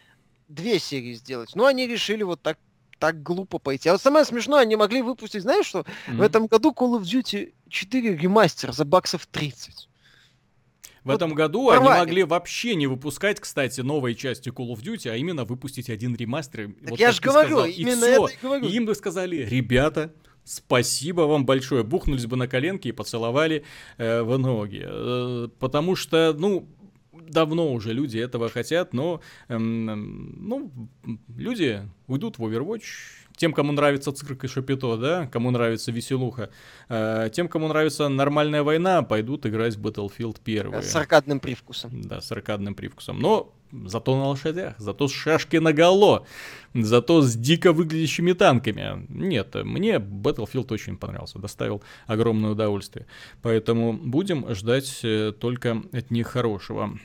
[0.48, 1.54] две серии сделать.
[1.54, 2.58] Но они решили вот так
[2.98, 3.88] так глупо пойти.
[3.88, 5.80] А вот самое смешное, они могли выпустить, знаешь что?
[5.80, 6.16] Mm-hmm.
[6.16, 9.88] В этом году Call of Duty 4 ремастер за баксов 30.
[11.06, 11.88] В вот этом году порвали.
[11.88, 16.16] они могли вообще не выпускать, кстати, новые части Call of Duty, а именно выпустить один
[16.16, 16.72] ремастер.
[16.80, 17.66] Так вот, я же говорю, сказал.
[17.66, 18.66] именно и это и говорю.
[18.66, 23.64] И им бы сказали, ребята, спасибо вам большое, бухнулись бы на коленки и поцеловали
[23.98, 24.82] э, в ноги.
[24.84, 26.68] Э, потому что, ну,
[27.30, 30.70] давно уже люди этого хотят, но эм, ну,
[31.36, 32.82] люди уйдут в Overwatch,
[33.36, 36.50] тем, кому нравится цирк и шапито, да, кому нравится веселуха,
[36.88, 40.82] э, тем, кому нравится нормальная война, пойдут играть в Battlefield 1.
[40.82, 42.02] С аркадным привкусом.
[42.02, 43.20] Да, с аркадным привкусом.
[43.20, 46.26] Но зато на лошадях, зато с шашки на наголо,
[46.74, 49.06] зато с дико выглядящими танками.
[49.08, 53.06] Нет, мне Battlefield очень понравился, доставил огромное удовольствие.
[53.42, 56.98] Поэтому будем ждать э, только от них хорошего.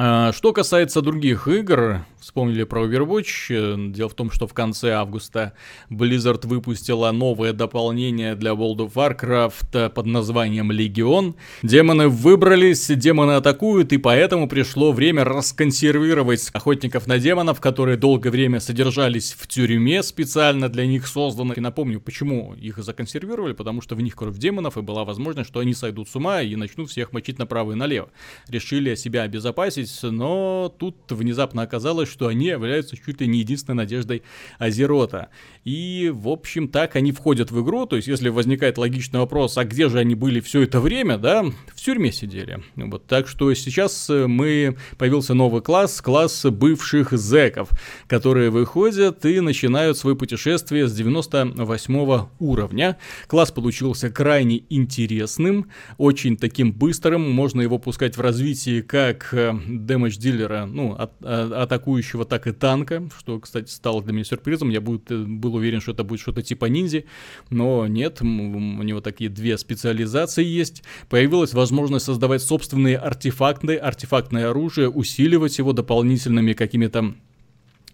[0.00, 3.90] А, что касается других игр, вспомнили про Overwatch.
[3.90, 5.54] Дело в том, что в конце августа
[5.90, 11.34] Blizzard выпустила новое дополнение для World of Warcraft под названием Легион.
[11.64, 18.60] Демоны выбрались, демоны атакуют, и поэтому пришло время расконсервировать охотников на демонов, которые долгое время
[18.60, 21.58] содержались в тюрьме, специально для них созданных.
[21.58, 25.58] И напомню, почему их законсервировали, потому что в них кровь демонов, и была возможность, что
[25.58, 28.10] они сойдут с ума и начнут всех мочить направо и налево.
[28.48, 34.22] Решили себя обезопасить, но тут внезапно оказалось, что они являются чуть ли не единственной надеждой
[34.58, 35.28] Азерота.
[35.64, 39.64] И, в общем, так они входят в игру, то есть если возникает логичный вопрос, а
[39.64, 42.62] где же они были все это время, да, в тюрьме сидели.
[42.76, 47.70] Вот, так что сейчас мы, появился новый класс, класс бывших зеков,
[48.06, 52.98] которые выходят и начинают свое путешествие с 98 уровня.
[53.26, 59.34] Класс получился крайне интересным, очень таким быстрым, можно его пускать в развитии как
[59.78, 64.70] э, дэмэдж-дилера, ну, от, а, атакующего, так и танка, что, кстати, стало для меня сюрпризом.
[64.70, 67.04] Я был, был уверен, что это будет что-то типа ниндзя,
[67.50, 70.82] но нет, у него такие две специализации есть.
[71.08, 77.14] Появилась возможность создавать собственные артефакты, артефактное оружие, усиливать его дополнительными какими-то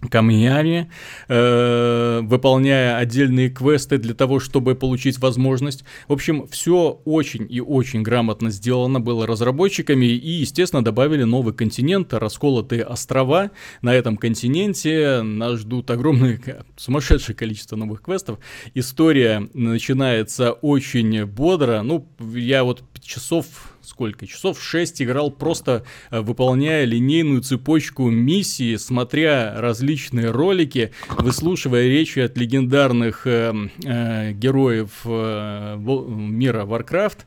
[0.08, 0.90] камнями,
[1.28, 5.84] э, выполняя отдельные квесты для того, чтобы получить возможность.
[6.08, 12.12] В общем, все очень и очень грамотно сделано было разработчиками и, естественно, добавили новый континент,
[12.14, 13.50] расколотые острова.
[13.82, 16.40] На этом континенте нас ждут огромное,
[16.76, 18.38] сумасшедшее количество новых квестов.
[18.74, 21.82] История начинается очень бодро.
[21.82, 24.26] Ну, я вот часов сколько?
[24.26, 32.36] Часов 6 играл просто э, выполняя линейную цепочку миссии, смотря различные ролики, выслушивая речи от
[32.36, 33.52] легендарных э,
[33.84, 37.18] э, героев э, мира Warcraft.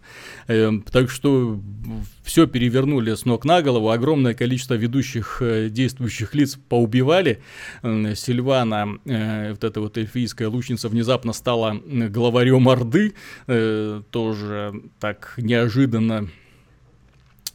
[0.48, 1.60] Э, так что
[2.24, 7.42] все перевернули с ног на голову, огромное количество ведущих э, действующих лиц поубивали.
[7.84, 13.14] Э, Сильвана, э, вот эта вот эльфийская лучница, внезапно стала главарем Орды,
[13.48, 16.30] э, тоже так неожиданно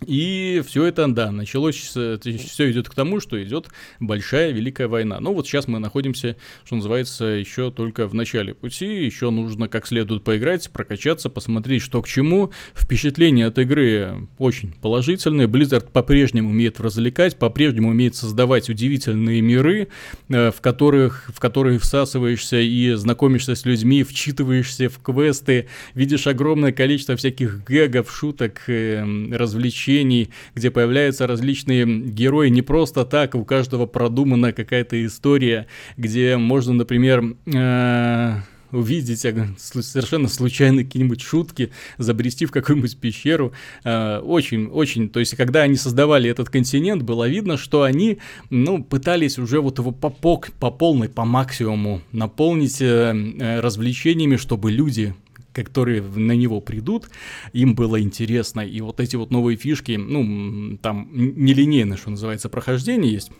[0.07, 3.69] и все это, да, началось, все идет к тому, что идет
[4.01, 5.21] большая великая война.
[5.21, 9.87] Ну вот сейчас мы находимся, что называется, еще только в начале пути, еще нужно как
[9.87, 12.53] следует поиграть, прокачаться, посмотреть, что к чему.
[12.75, 15.47] Впечатление от игры очень положительное.
[15.47, 19.89] Blizzard по-прежнему умеет развлекать, по-прежнему умеет создавать удивительные миры,
[20.29, 26.73] э, в которых, в которые всасываешься и знакомишься с людьми, вчитываешься в квесты, видишь огромное
[26.73, 33.45] количество всяких гэгов, шуток, э, развлечений, приключений, где появляются различные герои не просто так, у
[33.45, 35.66] каждого продумана какая-то история,
[35.97, 38.34] где можно, например, э,
[38.70, 43.53] увидеть совершенно случайно какие-нибудь шутки, забрести в какую-нибудь пещеру.
[43.84, 48.18] Э, очень, очень, то есть, когда они создавали этот континент, было видно, что они,
[48.51, 54.72] ну, пытались уже вот его по, по, по полной, по максимуму наполнить э, развлечениями, чтобы
[54.72, 55.14] люди
[55.53, 57.09] которые на него придут,
[57.53, 58.61] им было интересно.
[58.61, 63.31] И вот эти вот новые фишки, ну, там нелинейное, что называется, прохождение есть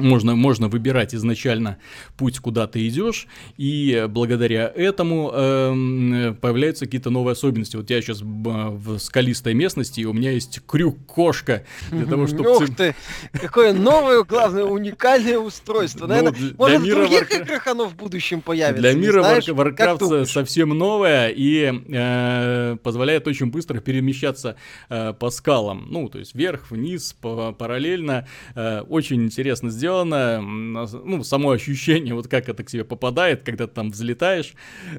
[0.00, 1.78] можно, можно выбирать изначально
[2.16, 3.26] путь, куда ты идешь,
[3.56, 7.76] и благодаря этому э, появляются какие-то новые особенности.
[7.76, 12.50] Вот я сейчас в скалистой местности, и у меня есть крюк-кошка для того, чтобы...
[12.50, 12.94] Ух ты!
[13.32, 16.06] Какое новое, главное, уникальное устройство.
[16.06, 18.80] Ну, Наверное, может, в других играх оно в будущем появится.
[18.80, 24.56] Для мира Warcraft совсем новое и э, позволяет очень быстро перемещаться
[24.88, 25.86] э, по скалам.
[25.90, 28.26] Ну, то есть вверх, вниз, параллельно.
[28.54, 33.66] Э, очень интересно сделано сделано, ну, само ощущение, вот как это к тебе попадает, когда
[33.66, 34.54] ты там взлетаешь,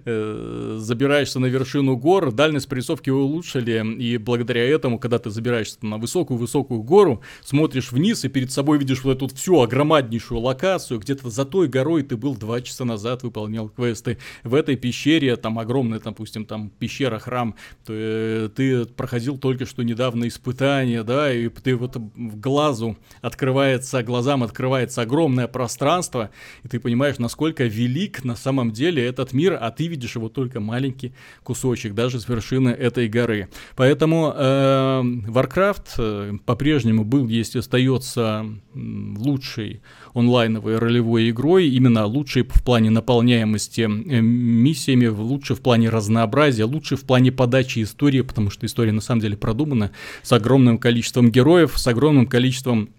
[0.05, 5.97] э, забираешься на вершину гор, дальность прорисовки улучшили, и благодаря этому, когда ты забираешься на
[5.97, 11.45] высокую-высокую гору, смотришь вниз и перед собой видишь вот эту всю огромаднейшую локацию, где-то за
[11.45, 16.45] той горой ты был два часа назад, выполнял квесты, в этой пещере, там огромная, допустим,
[16.45, 21.95] там пещера, храм, то, э, ты проходил только что недавно испытание, да, и ты вот
[21.95, 26.29] глазу открывается, глазам открывается открывается огромное пространство,
[26.63, 30.59] и ты понимаешь, насколько велик на самом деле этот мир, а ты видишь его только
[30.59, 31.13] маленький
[31.43, 33.49] кусочек, даже с вершины этой горы.
[33.75, 39.81] Поэтому э, Warcraft э, по-прежнему был, есть остается лучшей
[40.13, 43.87] онлайновой ролевой игрой, именно лучшей в плане наполняемости э,
[44.21, 49.21] миссиями, лучше в плане разнообразия, лучше в плане подачи истории, потому что история на самом
[49.21, 49.91] деле продумана
[50.23, 52.89] с огромным количеством героев, с огромным количеством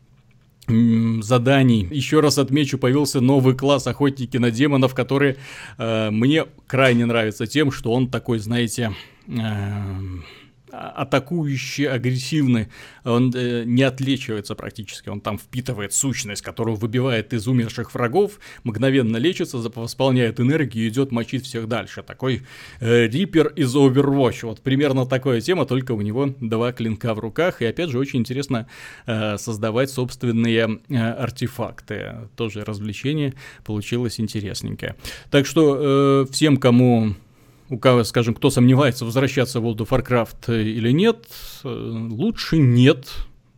[0.68, 1.88] заданий.
[1.90, 5.36] Еще раз отмечу, появился новый класс охотники на демонов, который
[5.78, 8.92] э, мне крайне нравится тем, что он такой, знаете,
[9.26, 9.40] э,
[10.72, 12.68] атакующий, агрессивный,
[13.04, 19.16] он э, не отлечивается практически, он там впитывает сущность, которую выбивает из умерших врагов, мгновенно
[19.18, 22.02] лечится, восполняет энергию и идет мочить всех дальше.
[22.02, 22.42] Такой
[22.80, 27.60] э, Риппер из Overwatch, вот примерно такая тема, только у него два клинка в руках,
[27.60, 28.66] и опять же очень интересно
[29.06, 34.96] э, создавать собственные э, артефакты, тоже развлечение получилось интересненькое.
[35.30, 37.14] Так что э, всем, кому
[37.68, 41.26] у кого, скажем, кто сомневается, возвращаться в World of Warcraft или нет,
[41.64, 43.08] э, лучше нет.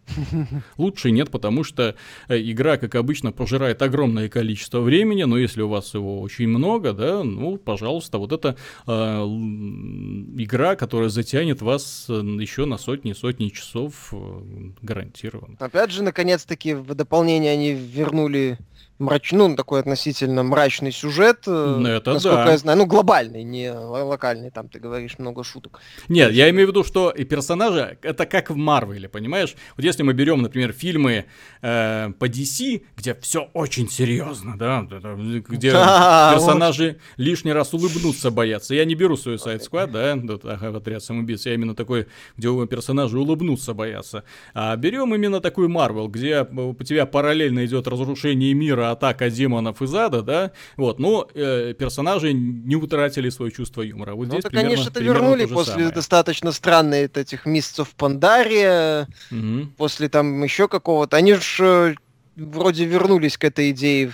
[0.77, 1.95] Лучше нет, потому что
[2.29, 6.93] э, игра, как обычно, пожирает огромное количество времени, но если у вас его очень много,
[6.93, 13.15] да, ну, пожалуйста, вот это э, игра, которая затянет вас э, еще на сотни и
[13.15, 14.41] сотни часов, э,
[14.83, 15.57] гарантированно.
[15.59, 18.59] Опять же, наконец-таки в дополнение они вернули
[18.99, 19.33] мрач...
[19.33, 22.51] ну, такой относительно мрачный сюжет, э, ну, это насколько да.
[22.53, 25.81] я знаю, ну, глобальный, не локальный, там ты говоришь много шуток.
[26.09, 29.55] Нет, я имею в виду, что и персонажи, это как в Марвеле, понимаешь?
[29.77, 31.27] Вот если мы берем, например, фильмы
[31.63, 35.71] э, по DC, где все очень серьезно, да, где
[36.35, 38.75] персонажи лишний раз улыбнуться боятся.
[38.75, 43.19] Я не беру сайт Squad, да, вот, ага, отряд самоубийц, я именно такой, где персонажи
[43.19, 44.25] улыбнуться боятся.
[44.55, 49.83] А берем именно такой Марвел, где у тебя параллельно идет разрушение мира, мира атака демонов
[49.83, 54.15] из ада, да, вот, но э, персонажи не утратили свое чувство юмора.
[54.15, 55.91] Вот ну, здесь примерно, они что-то вернули после самое.
[55.91, 56.85] достаточно странных
[57.17, 59.69] этих месяцев Пандария, угу.
[59.77, 61.97] после там еще какого-то, они же
[62.37, 64.13] э, вроде вернулись к этой идее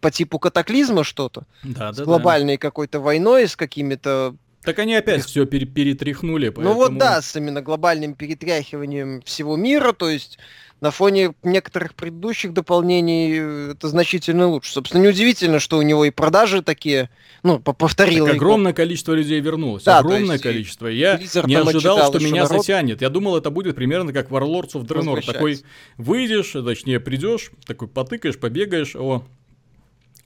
[0.00, 2.60] по типу катаклизма что-то, да, с да, глобальной да.
[2.60, 6.48] какой-то войной, с какими-то так они опять все пере перетряхнули.
[6.48, 6.70] Поэтому...
[6.70, 10.38] Ну вот да, с именно глобальным перетряхиванием всего мира, то есть
[10.84, 14.70] на фоне некоторых предыдущих дополнений э, это значительно лучше.
[14.70, 17.08] Собственно, неудивительно, что у него и продажи такие,
[17.42, 18.26] ну, повторил.
[18.26, 19.84] Так огромное количество людей вернулось.
[19.84, 20.86] Да, огромное количество.
[20.86, 22.60] Я не ожидал, что меня народ...
[22.60, 23.00] затянет.
[23.00, 25.24] Я думал, это будет примерно как Warlords of Draenor.
[25.24, 25.62] Такой
[25.96, 29.24] выйдешь, точнее придешь, такой потыкаешь, побегаешь, о,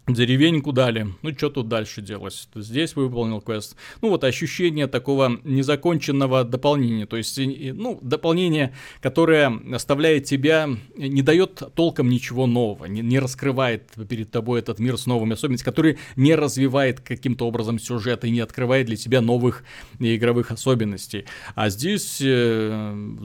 [0.09, 1.09] Деревеньку дали.
[1.23, 2.49] Ну, что тут дальше делать?
[2.55, 3.77] Здесь выполнил квест.
[4.01, 7.07] Ну, вот ощущение такого незаконченного дополнения.
[7.07, 13.91] То есть, ну, дополнение, которое оставляет тебя, не дает толком ничего нового, не, не раскрывает
[14.09, 18.41] перед тобой этот мир с новыми особенностями, который не развивает каким-то образом сюжет и не
[18.41, 19.63] открывает для тебя новых
[19.99, 21.27] игровых особенностей.
[21.55, 23.17] А здесь э,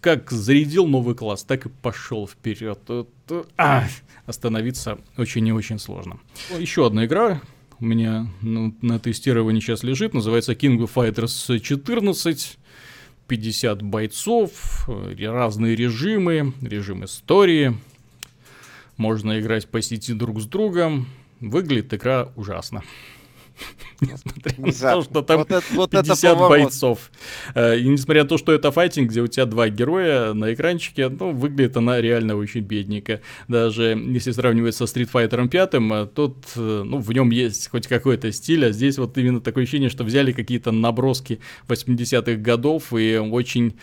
[0.00, 2.80] как зарядил новый класс, так и пошел вперед.
[3.56, 3.86] А,
[4.26, 6.18] остановиться очень и очень сложно.
[6.58, 7.40] Еще одна игра
[7.80, 12.58] у меня ну, на тестировании сейчас лежит, называется King of Fighters 14.
[13.26, 17.74] 50 бойцов, разные режимы, режим истории.
[18.98, 21.08] Можно играть по сети друг с другом.
[21.40, 22.82] Выглядит игра ужасно.
[24.00, 27.10] Несмотря на то, что там вот это, вот 50 бойцов.
[27.54, 31.08] Э, и несмотря на то, что это файтинг, где у тебя два героя на экранчике,
[31.08, 33.20] ну, выглядит она реально очень бедненько.
[33.48, 38.30] Даже если сравнивать со Street Fighter 5, тут, э, ну, в нем есть хоть какой-то
[38.32, 43.74] стиль, а здесь вот именно такое ощущение, что взяли какие-то наброски 80-х годов и очень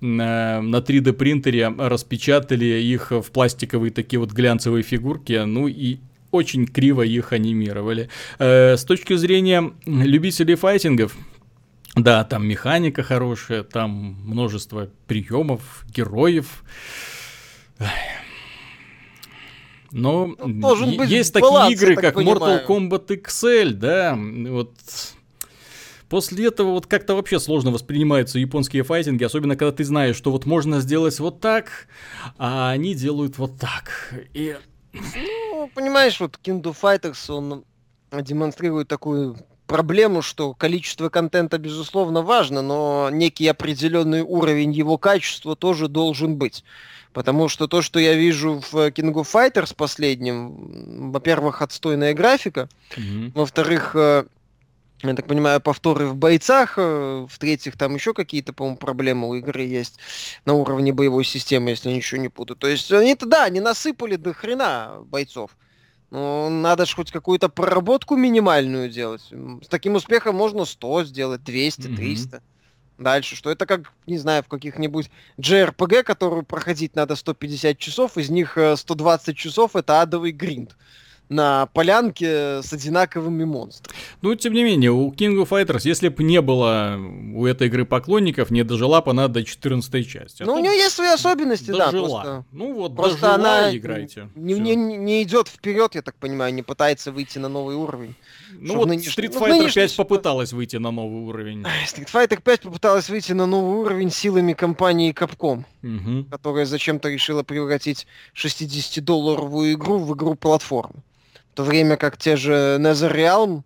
[0.00, 5.98] на 3D принтере распечатали их в пластиковые такие вот глянцевые фигурки, ну и
[6.30, 8.08] очень криво их анимировали.
[8.38, 11.16] Э, с точки зрения любителей файтингов,
[11.94, 16.62] да, там механика хорошая, там множество приемов, героев.
[19.90, 22.38] Но Должен быть есть баланс, такие игры, как понимаю.
[22.38, 24.74] Mortal Kombat XL, да, вот
[26.08, 30.46] После этого вот как-то вообще сложно воспринимаются японские файтинги, особенно когда ты знаешь, что вот
[30.46, 31.88] можно сделать вот так,
[32.38, 34.14] а они делают вот так.
[34.32, 34.56] И
[35.68, 37.64] ну, понимаешь, вот King of Fighters, он
[38.12, 39.36] демонстрирует такую
[39.66, 46.64] проблему, что количество контента, безусловно, важно, но некий определенный уровень его качества тоже должен быть.
[47.12, 53.32] Потому что то, что я вижу в King of Fighters последнем, во-первых, отстойная графика, mm-hmm.
[53.34, 54.24] во-вторых, э,
[55.02, 59.62] я так понимаю, повторы в бойцах, э, в-третьих, там еще какие-то, по-моему, проблемы у игры
[59.62, 59.98] есть
[60.44, 62.56] на уровне боевой системы, если ничего не буду.
[62.56, 65.56] То есть они-то, да, они насыпали до хрена бойцов.
[66.10, 69.22] Но надо же хоть какую-то проработку минимальную делать.
[69.62, 72.36] С таким успехом можно 100 сделать, 200, 300.
[72.36, 72.42] Mm-hmm.
[72.98, 78.30] Дальше, что это как, не знаю, в каких-нибудь JRPG, которую проходить надо 150 часов, из
[78.30, 80.76] них 120 э, часов это адовый гринд
[81.28, 83.96] на полянке с одинаковыми монстрами.
[84.22, 86.98] Ну, тем не менее, у King of Fighters, если бы не было
[87.34, 90.42] у этой игры поклонников, не дожила бы она до 14 части.
[90.42, 91.90] А ну, у нее есть свои особенности, дожила.
[91.90, 91.90] да.
[91.90, 94.28] Просто, ну вот, просто дожила, она играйте.
[94.34, 98.14] Не, не, не идет вперед, я так понимаю, не пытается выйти на новый уровень.
[98.52, 99.16] Ну вот нынеш...
[99.16, 101.62] Street Fighter ну, 5 попыталась выйти на новый уровень.
[101.62, 106.24] Street Fighter 5 попыталась выйти на новый уровень силами компании Capcom, угу.
[106.30, 111.02] которая зачем-то решила превратить 60-долларовую игру в игру-платформу
[111.58, 113.64] то время как те же NetherRealm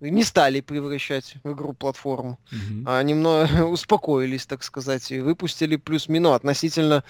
[0.00, 2.82] не стали превращать в игру-платформу, mm-hmm.
[2.84, 7.04] а немного успокоились, так сказать, и выпустили плюс-минус относительно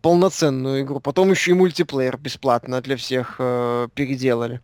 [0.00, 0.98] полноценную игру.
[0.98, 4.62] Потом еще и мультиплеер бесплатно для всех э, переделали.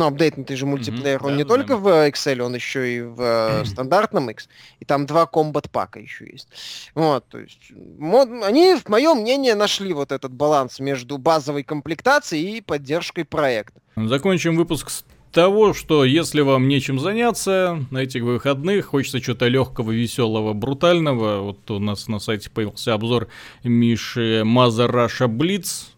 [0.00, 1.48] Ну, апдейтнутый же мультиплеер, mm-hmm, он да, не да.
[1.50, 3.64] только в Excel, он еще и в mm-hmm.
[3.66, 4.48] стандартном X.
[4.78, 6.48] И там два комбат пака еще есть.
[6.94, 8.30] Вот, то есть, мод...
[8.42, 13.78] они, в моем мнении, нашли вот этот баланс между базовой комплектацией и поддержкой проекта.
[13.94, 19.90] Закончим выпуск с того, что если вам нечем заняться на этих выходных, хочется чего-то легкого,
[19.90, 23.28] веселого, брутального, вот у нас на сайте появился обзор
[23.64, 25.90] Миши Mother Russia Bleeds,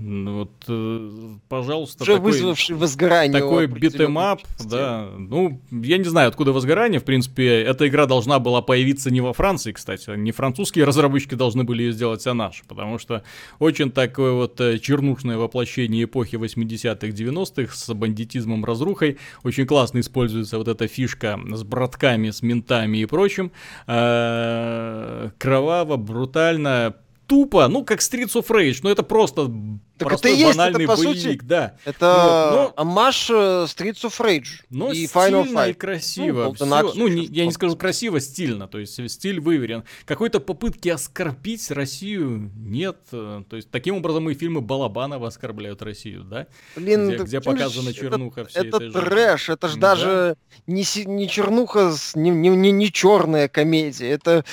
[0.00, 1.10] вот, э,
[1.48, 3.38] пожалуйста, Уже такой, вызвавший возгорание.
[3.38, 5.10] Такой beat 'em up, да.
[5.18, 7.00] Ну, я не знаю, откуда возгорание.
[7.00, 10.16] В принципе, эта игра должна была появиться не во Франции, кстати.
[10.16, 12.64] Не французские разработчики должны были ее сделать, а наши.
[12.66, 13.22] Потому что
[13.58, 19.18] очень такое вот э, чернушное воплощение эпохи 80-х, 90-х с бандитизмом, разрухой.
[19.42, 23.52] Очень классно используется вот эта фишка с братками, с ментами и прочим.
[23.86, 26.96] Э, кроваво, брутально,
[27.30, 29.52] тупо, ну, как Streets of Rage, но это просто
[29.96, 31.76] так простой, это есть, банальный это, по боевик, сути, да.
[31.84, 35.70] Это но, но, амаш э, Streets of Rage но и Final Fight.
[35.70, 36.52] и красиво.
[36.58, 39.84] Ну, ну не, я не скажу красиво, стильно, то есть стиль выверен.
[40.06, 42.96] Какой-то попытки оскорбить Россию нет.
[43.10, 46.48] То есть таким образом и фильмы Балабанова оскорбляют Россию, да?
[46.74, 49.94] Блин, где, где показана чернуха это, всей это трэш, это же да?
[49.94, 50.36] даже
[50.66, 54.44] не, не чернуха, не, не, не, не черная комедия, это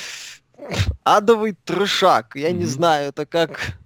[1.04, 2.36] адовый трешак.
[2.36, 2.54] Я mm-hmm.
[2.54, 3.78] не знаю, это как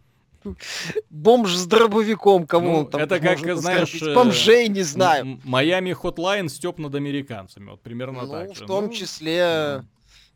[1.09, 4.01] бомж с дробовиком, кому ну, он там Это как, знаешь...
[4.01, 5.39] Э, Бомжей не знаю.
[5.43, 7.69] Майами Хотлайн степ над американцами.
[7.69, 9.85] Вот примерно ну, так в том ну, числе да.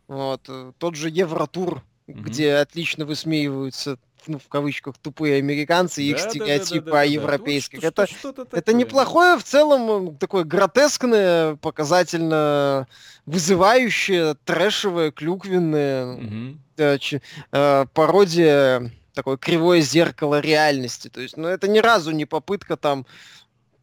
[0.08, 2.22] вот, э, тот же Евротур, mm-hmm.
[2.22, 3.98] где отлично высмеиваются
[4.28, 7.82] ну, в кавычках, тупые американцы и да, их стереотипы да, да, да, о европейских.
[7.82, 8.04] Да, да.
[8.04, 12.88] это, что, что это неплохое, в целом, такое гротескное, показательно
[13.26, 16.58] вызывающее, трэшевое, клюквенное угу.
[16.78, 17.22] э, ч,
[17.52, 21.08] э, пародия такое кривое зеркало реальности.
[21.08, 23.06] То есть, ну, это ни разу не попытка там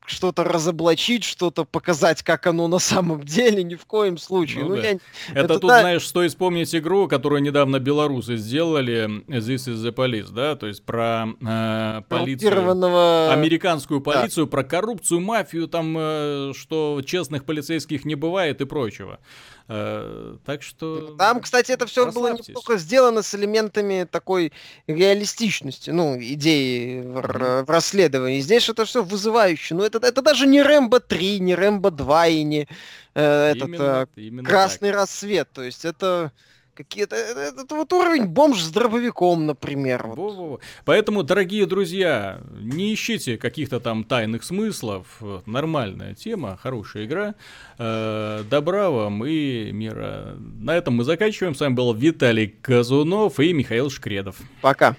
[0.07, 4.65] что-то разоблачить, что-то показать, как оно на самом деле, ни в коем случае.
[4.65, 4.83] Ну, ну, да.
[4.83, 4.91] я...
[4.93, 5.01] это,
[5.33, 5.81] это тут, да...
[5.81, 10.85] знаешь, стоит вспомнить игру, которую недавно белорусы сделали, This is the Police, да, то есть
[10.85, 14.51] про э, полицию, американскую полицию, да.
[14.51, 19.21] про коррупцию, мафию, там, э, что честных полицейских не бывает и прочего.
[19.69, 21.15] Э, так что...
[21.17, 24.53] Там, кстати, это все было неплохо сделано с элементами такой
[24.87, 28.41] реалистичности, ну, идеи в, в расследовании.
[28.41, 29.75] Здесь это все вызывающе.
[29.75, 32.69] Ну, это, это даже не Рэмбо 3, не Рэмбо 2 и не
[33.15, 35.01] э, этот Именно- э, именно Красный так.
[35.01, 35.49] рассвет.
[35.53, 36.33] То есть это
[36.75, 37.17] какие-то...
[37.17, 40.07] Это, это вот уровень бомж с дробовиком, например.
[40.07, 40.17] вот.
[40.17, 40.61] Во-во-во.
[40.85, 45.07] Поэтому, дорогие друзья, не ищите каких-то там тайных смыслов.
[45.47, 47.35] Нормальная тема, хорошая игра.
[47.79, 50.37] Э, Добра вам и мира.
[50.39, 51.55] На этом мы заканчиваем.
[51.55, 54.37] С вами был Виталий Казунов и Михаил Шкредов.
[54.61, 54.97] Пока.